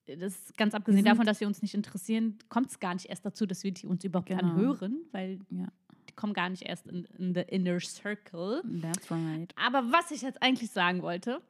das 0.05 0.35
ist 0.35 0.57
ganz 0.57 0.73
abgesehen 0.73 1.03
davon, 1.03 1.25
dass 1.25 1.41
wir 1.41 1.47
uns 1.47 1.61
nicht 1.61 1.73
interessieren, 1.73 2.37
kommt 2.47 2.69
es 2.69 2.79
gar 2.79 2.93
nicht 2.93 3.07
erst 3.07 3.25
dazu, 3.25 3.45
dass 3.45 3.63
wir 3.65 3.71
die 3.71 3.87
uns 3.87 4.03
überhaupt 4.05 4.29
Genau. 4.29 4.41
anhören, 4.41 5.01
weil 5.11 5.39
Ja. 5.49 5.67
die 6.09 6.13
kommen 6.15 6.33
gar 6.33 6.49
nicht 6.49 6.63
erst 6.63 6.87
in, 6.87 7.05
in 7.17 7.33
the 7.33 7.41
inner 7.41 7.79
circle. 7.81 8.61
That's 8.81 9.11
right. 9.11 9.53
Aber 9.57 9.91
was 9.91 10.11
ich 10.11 10.21
jetzt 10.21 10.41
eigentlich 10.41 10.71
sagen 10.71 11.01
wollte, 11.01 11.41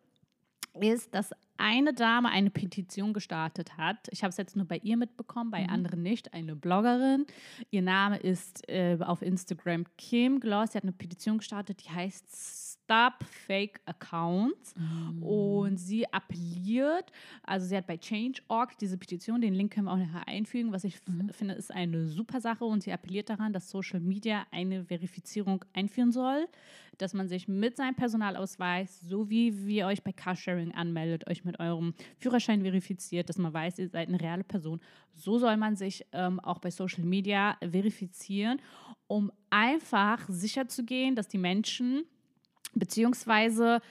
ist, 0.82 1.14
dass 1.14 1.32
eine 1.58 1.94
Dame 1.94 2.30
eine 2.30 2.50
Petition 2.50 3.14
gestartet 3.14 3.78
hat. 3.78 4.08
Ich 4.12 4.24
habe 4.24 4.30
es 4.30 4.38
jetzt 4.38 4.56
nur 4.56 4.68
bei 4.68 4.78
ihr 4.78 4.98
mitbekommen, 4.98 5.50
bei 5.50 5.68
anderen 5.68 6.04
nicht. 6.04 6.34
Eine 6.34 6.56
Bloggerin. 6.56 7.26
Ihr 7.72 7.82
Name 7.82 8.18
ist 8.18 8.68
äh, 8.70 8.98
auf 9.02 9.22
Instagram 9.22 9.86
Kim 9.98 10.40
Gloss. 10.40 10.72
Sie 10.72 10.78
hat 10.78 10.84
eine 10.84 10.92
Petition 10.92 11.40
gestartet, 11.40 11.84
die 11.84 11.90
heißt 11.90 12.67
Stop 12.88 13.16
Fake 13.46 13.82
Accounts. 13.86 14.74
Und 15.22 15.78
sie 15.78 16.08
appelliert, 16.14 17.12
also 17.44 17.66
sie 17.66 17.76
hat 17.76 17.86
bei 17.86 17.98
Change.org 17.98 18.78
diese 18.78 18.98
Petition, 18.98 19.42
den 19.42 19.54
Link 19.54 19.74
können 19.74 19.88
wir 19.88 19.92
auch 19.92 19.98
nachher 19.98 20.26
einfügen, 20.26 20.72
was 20.72 20.86
ich 20.86 20.96
f- 20.96 21.02
finde, 21.36 21.56
ist 21.56 21.74
eine 21.74 22.08
super 22.08 22.40
Sache. 22.40 22.64
Und 22.64 22.84
sie 22.84 22.94
appelliert 22.94 23.30
daran, 23.30 23.52
dass 23.52 23.70
Social 23.70 24.00
Media 24.00 24.46
eine 24.52 24.86
Verifizierung 24.86 25.66
einführen 25.74 26.14
soll, 26.14 26.48
dass 26.98 27.14
man 27.14 27.28
sich 27.28 27.50
mit 27.50 27.76
seinem 27.76 27.96
Personalausweis, 27.96 29.02
so 29.02 29.30
wie 29.30 29.68
wir 29.68 29.88
euch 29.88 30.02
bei 30.02 30.14
Carsharing 30.14 30.74
anmeldet, 30.74 31.28
euch 31.30 31.44
mit 31.44 31.60
eurem 31.60 31.94
Führerschein 32.18 32.62
verifiziert, 32.62 33.28
dass 33.28 33.38
man 33.38 33.54
weiß, 33.54 33.80
ihr 33.80 33.90
seid 33.90 34.08
eine 34.08 34.22
reale 34.22 34.46
Person. 34.46 34.80
So 35.14 35.38
soll 35.40 35.58
man 35.58 35.76
sich 35.76 36.06
ähm, 36.14 36.40
auch 36.40 36.60
bei 36.60 36.72
Social 36.72 37.04
Media 37.04 37.58
verifizieren, 37.60 38.62
um 39.08 39.30
einfach 39.50 40.26
sicherzugehen, 40.30 41.16
dass 41.16 41.28
die 41.28 41.38
Menschen 41.38 42.06
Beziehungsweise 42.80 43.82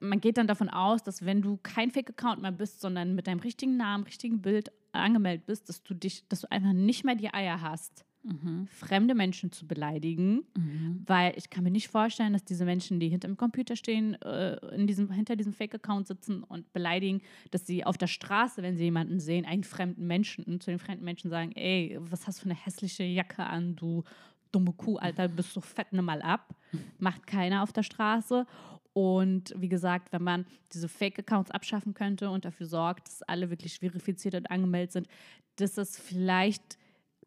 man 0.00 0.20
geht 0.20 0.36
dann 0.36 0.46
davon 0.46 0.68
aus, 0.68 1.02
dass 1.02 1.24
wenn 1.24 1.42
du 1.42 1.58
kein 1.62 1.90
Fake-Account 1.90 2.42
mehr 2.42 2.52
bist, 2.52 2.80
sondern 2.80 3.14
mit 3.14 3.26
deinem 3.26 3.40
richtigen 3.40 3.76
Namen, 3.76 4.04
richtigen 4.04 4.42
Bild 4.42 4.70
angemeldet 4.92 5.46
bist, 5.46 5.68
dass 5.68 5.82
du 5.82 5.94
dich, 5.94 6.26
dass 6.28 6.42
du 6.42 6.50
einfach 6.50 6.72
nicht 6.72 7.04
mehr 7.04 7.14
die 7.14 7.32
Eier 7.32 7.60
hast, 7.60 8.04
Mhm. 8.26 8.66
fremde 8.66 9.14
Menschen 9.14 9.52
zu 9.52 9.66
beleidigen. 9.66 10.42
Mhm. 10.56 11.02
Weil 11.06 11.34
ich 11.36 11.48
kann 11.48 11.62
mir 11.62 11.70
nicht 11.70 11.88
vorstellen, 11.88 12.32
dass 12.32 12.44
diese 12.44 12.64
Menschen, 12.64 12.98
die 12.98 13.08
hinter 13.08 13.28
dem 13.28 13.36
Computer 13.36 13.76
stehen, 13.76 14.20
äh, 14.22 14.56
in 14.74 14.86
diesem, 14.86 15.12
hinter 15.12 15.36
diesem 15.36 15.52
Fake-Account 15.52 16.08
sitzen 16.08 16.42
und 16.42 16.72
beleidigen, 16.72 17.22
dass 17.52 17.66
sie 17.66 17.84
auf 17.84 17.96
der 17.96 18.08
Straße, 18.08 18.62
wenn 18.62 18.76
sie 18.76 18.84
jemanden 18.84 19.20
sehen, 19.20 19.44
einen 19.44 19.62
fremden 19.64 20.06
Menschen, 20.06 20.60
zu 20.60 20.70
den 20.70 20.80
fremden 20.80 21.04
Menschen 21.04 21.30
sagen, 21.30 21.52
ey, 21.52 21.98
was 22.00 22.26
hast 22.26 22.38
du 22.38 22.42
für 22.42 22.50
eine 22.50 22.58
hässliche 22.58 23.04
Jacke 23.04 23.44
an, 23.44 23.76
du 23.76 24.02
dumme 24.56 24.72
Kuh, 24.72 24.96
Alter, 24.96 25.28
bist 25.28 25.52
so 25.52 25.60
fett, 25.60 25.92
nimm 25.92 26.06
mal 26.06 26.22
ab. 26.22 26.54
Macht 26.98 27.26
keiner 27.26 27.62
auf 27.62 27.72
der 27.72 27.82
Straße. 27.82 28.46
Und 28.94 29.52
wie 29.56 29.68
gesagt, 29.68 30.10
wenn 30.12 30.22
man 30.22 30.46
diese 30.72 30.88
Fake-Accounts 30.88 31.50
abschaffen 31.50 31.92
könnte 31.92 32.30
und 32.30 32.46
dafür 32.46 32.64
sorgt, 32.64 33.08
dass 33.08 33.22
alle 33.22 33.50
wirklich 33.50 33.78
verifiziert 33.78 34.34
und 34.34 34.50
angemeldet 34.50 34.92
sind, 34.92 35.08
dass 35.56 35.76
es 35.76 35.98
vielleicht 35.98 36.78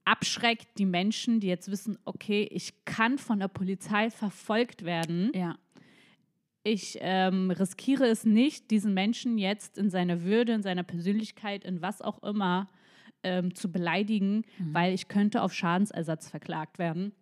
abschreckt 0.04 0.80
die 0.80 0.88
Menschen, 0.88 1.40
die 1.40 1.48
jetzt 1.48 1.70
wissen, 1.70 2.00
okay, 2.06 2.50
ich 2.52 2.86
kann 2.86 3.20
von 3.20 3.40
der 3.40 3.50
Polizei 3.50 4.10
verfolgt 4.10 4.84
werden. 4.84 5.32
Ja. 5.36 5.58
Ich 6.64 6.98
ähm, 7.02 7.52
riskiere 7.52 8.08
es 8.08 8.26
nicht, 8.26 8.72
diesen 8.72 8.96
Menschen 8.96 9.38
jetzt 9.38 9.78
in 9.78 9.92
seiner 9.92 10.24
Würde, 10.24 10.54
in 10.54 10.64
seiner 10.64 10.84
Persönlichkeit, 10.84 11.64
in 11.64 11.84
was 11.84 12.02
auch 12.02 12.24
immer 12.24 12.68
ähm, 13.22 13.54
zu 13.54 13.72
beleidigen, 13.72 14.44
weil 14.74 14.94
ich 14.94 15.08
könnte 15.08 15.42
auf 15.42 15.54
Schadensersatz 15.54 16.30
verklagt 16.30 16.80
werden. 16.80 17.14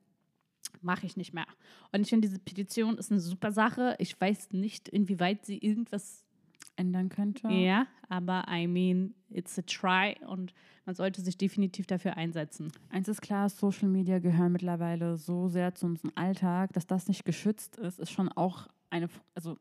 Mache 0.87 1.05
ich 1.05 1.17
nicht 1.17 1.33
mehr. 1.33 1.45
Und 1.91 2.01
ich 2.01 2.07
finde, 2.07 2.27
diese 2.27 2.39
Petition 2.39 2.97
ist 2.97 3.11
eine 3.11 3.19
super 3.19 3.51
Sache. 3.51 3.95
Ich 3.99 4.19
weiß 4.19 4.53
nicht, 4.53 4.87
inwieweit 4.87 5.45
sie 5.45 5.57
irgendwas 5.57 6.23
Ändern 6.77 7.09
könnte. 7.09 7.49
ja, 7.49 7.87
aber 8.07 8.45
I 8.49 8.67
mean, 8.67 9.13
it's 9.29 9.59
a 9.59 9.63
try 9.63 10.15
und 10.25 10.53
man 10.85 10.95
sollte 10.95 11.21
sich 11.21 11.37
definitiv 11.37 11.87
dafür 11.87 12.15
einsetzen. 12.15 12.71
Eins 12.89 13.09
ist 13.09 13.21
klar, 13.21 13.49
Social 13.49 13.89
Media 13.89 14.19
gehören 14.19 14.53
mittlerweile 14.53 15.17
so 15.17 15.49
sehr 15.49 15.75
zu 15.75 15.87
unserem 15.87 16.11
Alltag, 16.15 16.71
dass 16.73 16.87
das 16.87 17.07
nicht 17.07 17.25
geschützt 17.25 17.77
ist, 17.77 17.99
ist 17.99 18.11
schon 18.11 18.29
auch 18.29 18.67
eine, 18.89 19.09
also 19.35 19.57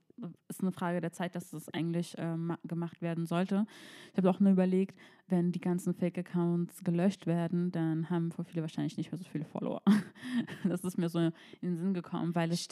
ist 0.49 0.63
eine 0.63 0.73
Frage 0.73 1.01
der 1.01 1.13
Zeit, 1.13 1.35
dass 1.35 1.51
das 1.51 1.69
eigentlich 1.69 2.15
ähm, 2.19 2.57
gemacht 2.65 3.03
werden 3.03 3.27
sollte. 3.27 3.67
Ich 4.13 4.19
habe 4.19 4.31
auch 4.31 4.41
nur 4.41 4.53
überlegt, 4.53 4.97
wenn 5.29 5.53
die 5.53 5.61
ganzen 5.61 5.93
Fake-Accounts 5.93 6.85
gelöscht 6.85 7.27
werden, 7.27 7.73
dann 7.73 8.09
haben 8.09 8.31
voll 8.31 8.45
viele 8.45 8.63
wahrscheinlich 8.63 8.97
nicht 8.97 9.11
mehr 9.11 9.19
so 9.19 9.25
viele 9.25 9.45
Follower. 9.45 9.83
das 10.65 10.83
ist 10.85 10.99
mir 10.99 11.09
so 11.09 11.19
in 11.19 11.33
den 11.63 11.77
Sinn 11.77 11.95
gekommen, 11.95 12.35
weil 12.35 12.51
es, 12.53 12.69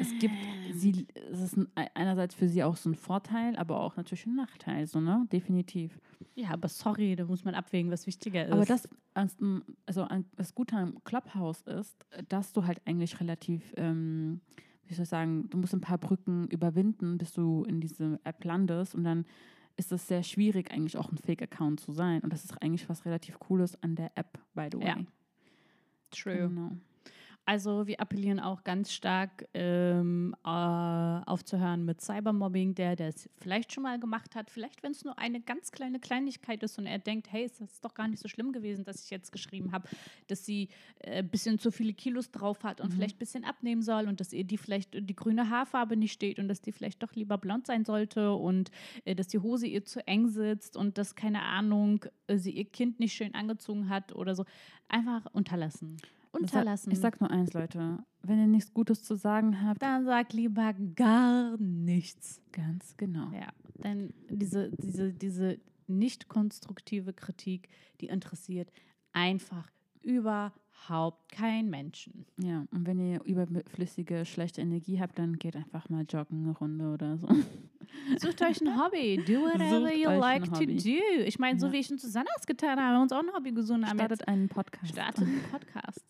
es 0.00 0.18
gibt, 0.18 0.34
sie, 0.74 1.06
es 1.30 1.40
ist 1.40 1.56
ein, 1.56 1.68
einerseits 1.94 2.34
für 2.34 2.48
sie 2.48 2.64
auch 2.64 2.76
so 2.76 2.90
ein 2.90 2.94
Vorteil, 2.94 3.56
aber 3.56 3.80
auch 3.80 3.96
natürlich 3.96 4.26
ein 4.26 4.34
Nachteil, 4.34 4.86
so, 4.86 5.00
ne? 5.00 5.26
Definitiv. 5.32 5.98
Ja, 6.34 6.50
aber 6.50 6.68
sorry, 6.68 7.14
da 7.16 7.24
muss 7.24 7.44
man 7.44 7.54
abwägen, 7.54 7.90
was 7.90 8.06
wichtiger 8.06 8.46
ist. 8.46 8.52
Aber 8.52 8.64
das, 8.64 8.88
also 9.14 10.06
das 10.34 10.54
Gute 10.54 10.76
am 10.76 11.02
Clubhouse 11.04 11.62
ist, 11.62 12.04
dass 12.28 12.52
du 12.52 12.66
halt 12.66 12.80
eigentlich 12.84 13.20
relativ, 13.20 13.72
ähm, 13.76 14.40
wie 14.88 14.94
soll 14.94 15.04
ich 15.04 15.08
sagen, 15.08 15.48
du 15.50 15.58
musst 15.58 15.74
ein 15.74 15.80
paar 15.80 15.98
Brücken 15.98 16.48
überwinden, 16.48 17.18
bis 17.18 17.32
du 17.32 17.64
in 17.64 17.80
diese 17.80 18.20
App 18.24 18.44
landest 18.44 18.94
und 18.94 19.04
dann 19.04 19.24
ist 19.76 19.92
es 19.92 20.08
sehr 20.08 20.22
schwierig, 20.22 20.70
eigentlich 20.72 20.96
auch 20.96 21.10
ein 21.12 21.18
Fake-Account 21.18 21.80
zu 21.80 21.92
sein. 21.92 22.22
Und 22.22 22.32
das 22.32 22.44
ist 22.44 22.62
eigentlich 22.62 22.88
was 22.88 23.04
relativ 23.04 23.38
Cooles 23.38 23.80
an 23.82 23.94
der 23.94 24.10
App, 24.14 24.38
by 24.54 24.68
the 24.72 24.78
way. 24.78 24.86
Ja. 24.86 24.96
True. 26.10 26.48
Genau. 26.48 26.70
Also 27.48 27.86
wir 27.86 28.00
appellieren 28.00 28.40
auch 28.40 28.64
ganz 28.64 28.92
stark 28.92 29.46
ähm, 29.54 30.34
äh, 30.44 30.48
aufzuhören 30.48 31.84
mit 31.84 32.00
Cybermobbing, 32.00 32.74
der 32.74 32.96
der 32.96 33.08
es 33.10 33.30
vielleicht 33.36 33.72
schon 33.72 33.84
mal 33.84 34.00
gemacht 34.00 34.34
hat. 34.34 34.50
Vielleicht, 34.50 34.82
wenn 34.82 34.90
es 34.90 35.04
nur 35.04 35.16
eine 35.16 35.40
ganz 35.40 35.70
kleine 35.70 36.00
Kleinigkeit 36.00 36.64
ist 36.64 36.76
und 36.76 36.86
er 36.86 36.98
denkt, 36.98 37.30
hey, 37.30 37.44
ist 37.44 37.60
das 37.60 37.80
doch 37.80 37.94
gar 37.94 38.08
nicht 38.08 38.20
so 38.20 38.26
schlimm 38.26 38.50
gewesen, 38.50 38.84
dass 38.84 39.04
ich 39.04 39.10
jetzt 39.10 39.30
geschrieben 39.30 39.70
habe, 39.70 39.88
dass 40.26 40.44
sie 40.44 40.70
ein 41.04 41.12
äh, 41.12 41.22
bisschen 41.22 41.60
zu 41.60 41.70
viele 41.70 41.94
Kilos 41.94 42.32
drauf 42.32 42.64
hat 42.64 42.80
und 42.80 42.88
mhm. 42.88 42.94
vielleicht 42.94 43.14
ein 43.14 43.20
bisschen 43.20 43.44
abnehmen 43.44 43.82
soll 43.82 44.08
und 44.08 44.18
dass 44.18 44.32
ihr 44.32 44.42
die 44.42 44.58
vielleicht 44.58 44.94
die 45.08 45.16
grüne 45.16 45.48
Haarfarbe 45.48 45.96
nicht 45.96 46.14
steht 46.14 46.40
und 46.40 46.48
dass 46.48 46.60
die 46.60 46.72
vielleicht 46.72 47.00
doch 47.04 47.14
lieber 47.14 47.38
blond 47.38 47.68
sein 47.68 47.84
sollte 47.84 48.32
und 48.32 48.72
äh, 49.04 49.14
dass 49.14 49.28
die 49.28 49.38
Hose 49.38 49.68
ihr 49.68 49.84
zu 49.84 50.04
eng 50.08 50.26
sitzt 50.26 50.76
und 50.76 50.98
dass, 50.98 51.14
keine 51.14 51.42
Ahnung, 51.42 52.06
äh, 52.26 52.38
sie 52.38 52.50
ihr 52.50 52.64
Kind 52.64 52.98
nicht 52.98 53.12
schön 53.12 53.36
angezogen 53.36 53.88
hat 53.88 54.16
oder 54.16 54.34
so. 54.34 54.44
Einfach 54.88 55.26
unterlassen 55.32 55.98
unterlassen. 56.36 56.92
Ich 56.92 57.00
sag 57.00 57.20
nur 57.20 57.30
eins, 57.30 57.52
Leute. 57.52 57.98
Wenn 58.22 58.38
ihr 58.40 58.46
nichts 58.46 58.72
Gutes 58.72 59.02
zu 59.02 59.14
sagen 59.14 59.62
habt, 59.62 59.82
dann 59.82 60.04
sag 60.04 60.32
lieber 60.32 60.74
gar 60.94 61.56
nichts. 61.58 62.42
Ganz 62.52 62.96
genau. 62.96 63.30
Ja, 63.32 63.48
denn 63.82 64.12
diese, 64.28 64.70
diese, 64.70 65.12
diese 65.12 65.58
nicht 65.86 66.28
konstruktive 66.28 67.12
Kritik, 67.12 67.68
die 68.00 68.06
interessiert 68.06 68.70
einfach 69.12 69.70
überhaupt 70.02 71.30
keinen 71.32 71.68
Menschen. 71.68 72.26
Ja, 72.38 72.66
und 72.70 72.86
wenn 72.86 72.98
ihr 72.98 73.22
überflüssige, 73.24 74.24
schlechte 74.24 74.60
Energie 74.60 75.00
habt, 75.00 75.18
dann 75.18 75.38
geht 75.38 75.56
einfach 75.56 75.88
mal 75.88 76.04
joggen 76.08 76.44
eine 76.44 76.56
Runde 76.56 76.92
oder 76.92 77.18
so. 77.18 77.28
Sucht 78.18 78.42
euch 78.42 78.60
ein 78.60 78.78
Hobby. 78.78 79.16
Do 79.26 79.32
whatever 79.42 79.92
you 79.92 80.10
like 80.10 80.44
to 80.44 80.64
do. 80.64 81.24
Ich 81.24 81.38
meine, 81.38 81.58
so 81.58 81.66
ja. 81.66 81.72
wie 81.72 81.78
ich 81.78 81.90
und 81.90 82.00
Susanna 82.00 82.30
es 82.38 82.46
getan 82.46 82.78
habe, 82.78 82.82
haben 82.82 82.94
wir 82.94 83.02
uns 83.02 83.12
auch 83.12 83.22
ein 83.22 83.34
Hobby 83.34 83.52
gesucht. 83.52 83.80
Startet 83.88 84.28
einen 84.28 84.48
Podcast. 84.48 84.92
Startet 84.92 85.24
einen 85.24 85.42
Podcast. 85.50 86.04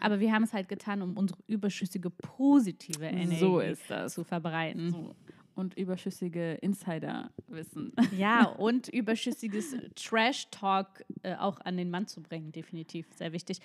Aber 0.00 0.20
wir 0.20 0.32
haben 0.32 0.42
es 0.42 0.52
halt 0.52 0.68
getan, 0.68 1.02
um 1.02 1.16
unsere 1.16 1.38
überschüssige 1.46 2.10
positive 2.10 3.04
Energie 3.04 3.38
so 3.38 3.60
ist 3.60 3.88
das. 3.88 4.14
zu 4.14 4.24
verbreiten. 4.24 4.90
So. 4.90 5.14
Und 5.54 5.76
überschüssige 5.76 6.54
Insider-Wissen. 6.62 7.92
Ja, 8.16 8.44
und 8.58 8.88
überschüssiges 8.88 9.76
Trash-Talk 9.94 11.04
äh, 11.22 11.34
auch 11.34 11.60
an 11.60 11.76
den 11.76 11.90
Mann 11.90 12.06
zu 12.06 12.22
bringen, 12.22 12.50
definitiv. 12.50 13.06
Sehr 13.14 13.32
wichtig. 13.32 13.60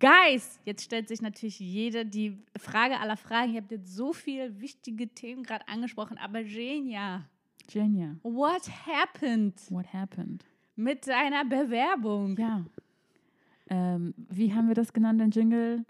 Guys, 0.00 0.58
jetzt 0.64 0.84
stellt 0.84 1.08
sich 1.08 1.22
natürlich 1.22 1.60
jeder 1.60 2.04
die 2.04 2.36
Frage 2.58 2.98
aller 2.98 3.16
Fragen. 3.16 3.52
Ihr 3.52 3.60
habt 3.60 3.70
jetzt 3.70 3.94
so 3.94 4.12
viele 4.12 4.60
wichtige 4.60 5.08
Themen 5.08 5.44
gerade 5.44 5.68
angesprochen, 5.68 6.18
aber 6.18 6.42
Genia. 6.42 7.28
Genia. 7.68 8.16
What 8.22 8.68
happened? 8.86 9.54
What 9.70 9.92
happened? 9.92 10.44
Mit 10.74 11.06
deiner 11.06 11.44
Bewerbung. 11.44 12.36
Ja 12.38 12.64
ähm, 13.70 14.14
wie 14.28 14.52
haben 14.52 14.68
wir 14.68 14.74
das 14.74 14.92
genannt, 14.92 15.20
den 15.20 15.30
Jingle? 15.30 15.84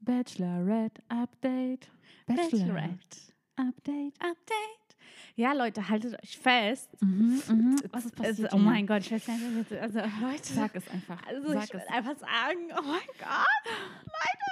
Bachelorette 0.00 1.02
Update. 1.08 1.90
Bachelorette 2.26 3.18
Update. 3.56 4.14
Update. 4.20 4.88
Ja, 5.36 5.52
Leute, 5.52 5.88
haltet 5.88 6.20
euch 6.20 6.36
fest. 6.38 6.90
Mhm, 7.00 7.42
mhm. 7.48 7.76
Was 7.92 8.06
ist 8.06 8.16
passiert? 8.16 8.52
oh 8.52 8.58
mein 8.58 8.86
Gott, 8.86 9.02
ich 9.02 9.12
weiß 9.12 9.26
gar 9.26 9.36
nicht, 9.36 9.72
also 9.72 9.98
Leute. 10.20 10.42
Sag 10.42 10.74
es 10.74 10.88
einfach. 10.88 11.24
Also 11.26 11.52
Sag 11.52 11.64
ich 11.64 11.74
will 11.74 11.82
einfach 11.88 12.16
sagen, 12.18 12.70
oh 12.70 12.82
mein 12.82 13.08
Gott, 13.18 13.66
Leute. 14.04 14.48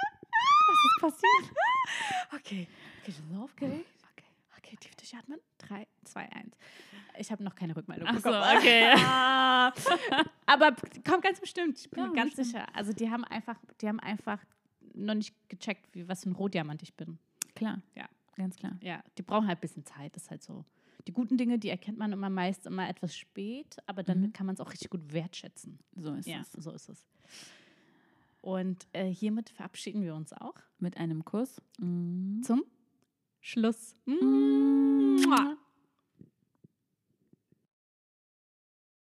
Was 0.67 0.77
ist 0.85 1.01
passiert? 1.01 1.57
Okay, 2.33 2.67
okay, 3.01 3.07
ich 3.07 3.15
bin 3.15 3.35
so 3.37 3.43
aufgeregt. 3.43 3.96
Durchatmen. 5.11 5.39
3, 5.59 5.87
2, 6.03 6.31
1. 6.31 6.57
Ich 7.19 7.31
habe 7.31 7.43
noch 7.43 7.55
keine 7.55 7.75
Rückmeldung 7.75 8.07
Ach 8.09 8.15
bekommen. 8.15 8.41
So, 8.43 8.57
okay. 8.57 8.93
Aber 10.45 10.75
kommt 11.07 11.23
ganz 11.23 11.39
bestimmt. 11.39 11.79
Ich 11.79 11.89
bin 11.89 11.99
Ja, 12.03 12.07
mir 12.09 12.15
ganz 12.15 12.35
bestimmt. 12.35 12.47
sicher. 12.47 12.75
Also 12.75 12.93
die 12.93 13.09
haben 13.09 13.23
einfach, 13.23 13.55
die 13.81 13.87
haben 13.87 13.99
einfach 13.99 14.39
noch 14.93 15.13
nicht 15.15 15.33
gecheckt, 15.49 15.93
wie, 15.93 16.07
was 16.07 16.23
für 16.23 16.29
ein 16.29 16.33
Rotdiamant 16.35 16.83
ich 16.83 16.93
bin. 16.93 17.17
Klar. 17.55 17.81
Ja. 17.95 18.07
Ganz 18.35 18.55
klar. 18.55 18.77
Ja, 18.81 19.03
die 19.17 19.23
brauchen 19.23 19.47
halt 19.47 19.57
ein 19.57 19.61
bisschen 19.61 19.85
Zeit. 19.85 20.15
Das 20.15 20.23
ist 20.23 20.29
halt 20.31 20.43
so. 20.43 20.63
Die 21.07 21.11
guten 21.13 21.37
Dinge, 21.37 21.57
die 21.57 21.69
erkennt 21.69 21.97
man 21.97 22.11
immer 22.11 22.29
meist 22.29 22.65
immer 22.67 22.87
etwas 22.87 23.15
spät, 23.17 23.77
aber 23.87 24.03
dann 24.03 24.21
Mhm. 24.21 24.33
kann 24.33 24.45
man 24.45 24.53
es 24.55 24.61
auch 24.61 24.71
richtig 24.71 24.89
gut 24.91 25.11
wertschätzen. 25.13 25.79
So 25.95 26.13
ist 26.13 26.27
Ja, 26.27 26.41
es. 26.41 26.51
so 26.51 26.71
ist 26.71 26.89
es. 26.89 27.05
Und 28.41 28.85
äh, 28.93 29.05
hiermit 29.05 29.49
verabschieden 29.49 30.03
wir 30.03 30.13
uns 30.15 30.33
auch 30.33 30.53
Mit 30.79 30.97
einem 30.97 31.25
Kuss. 31.25 31.59
Mhm. 31.79 32.41
zum 32.43 32.63
Schluss. 33.49 33.95
Mua. 34.05 35.55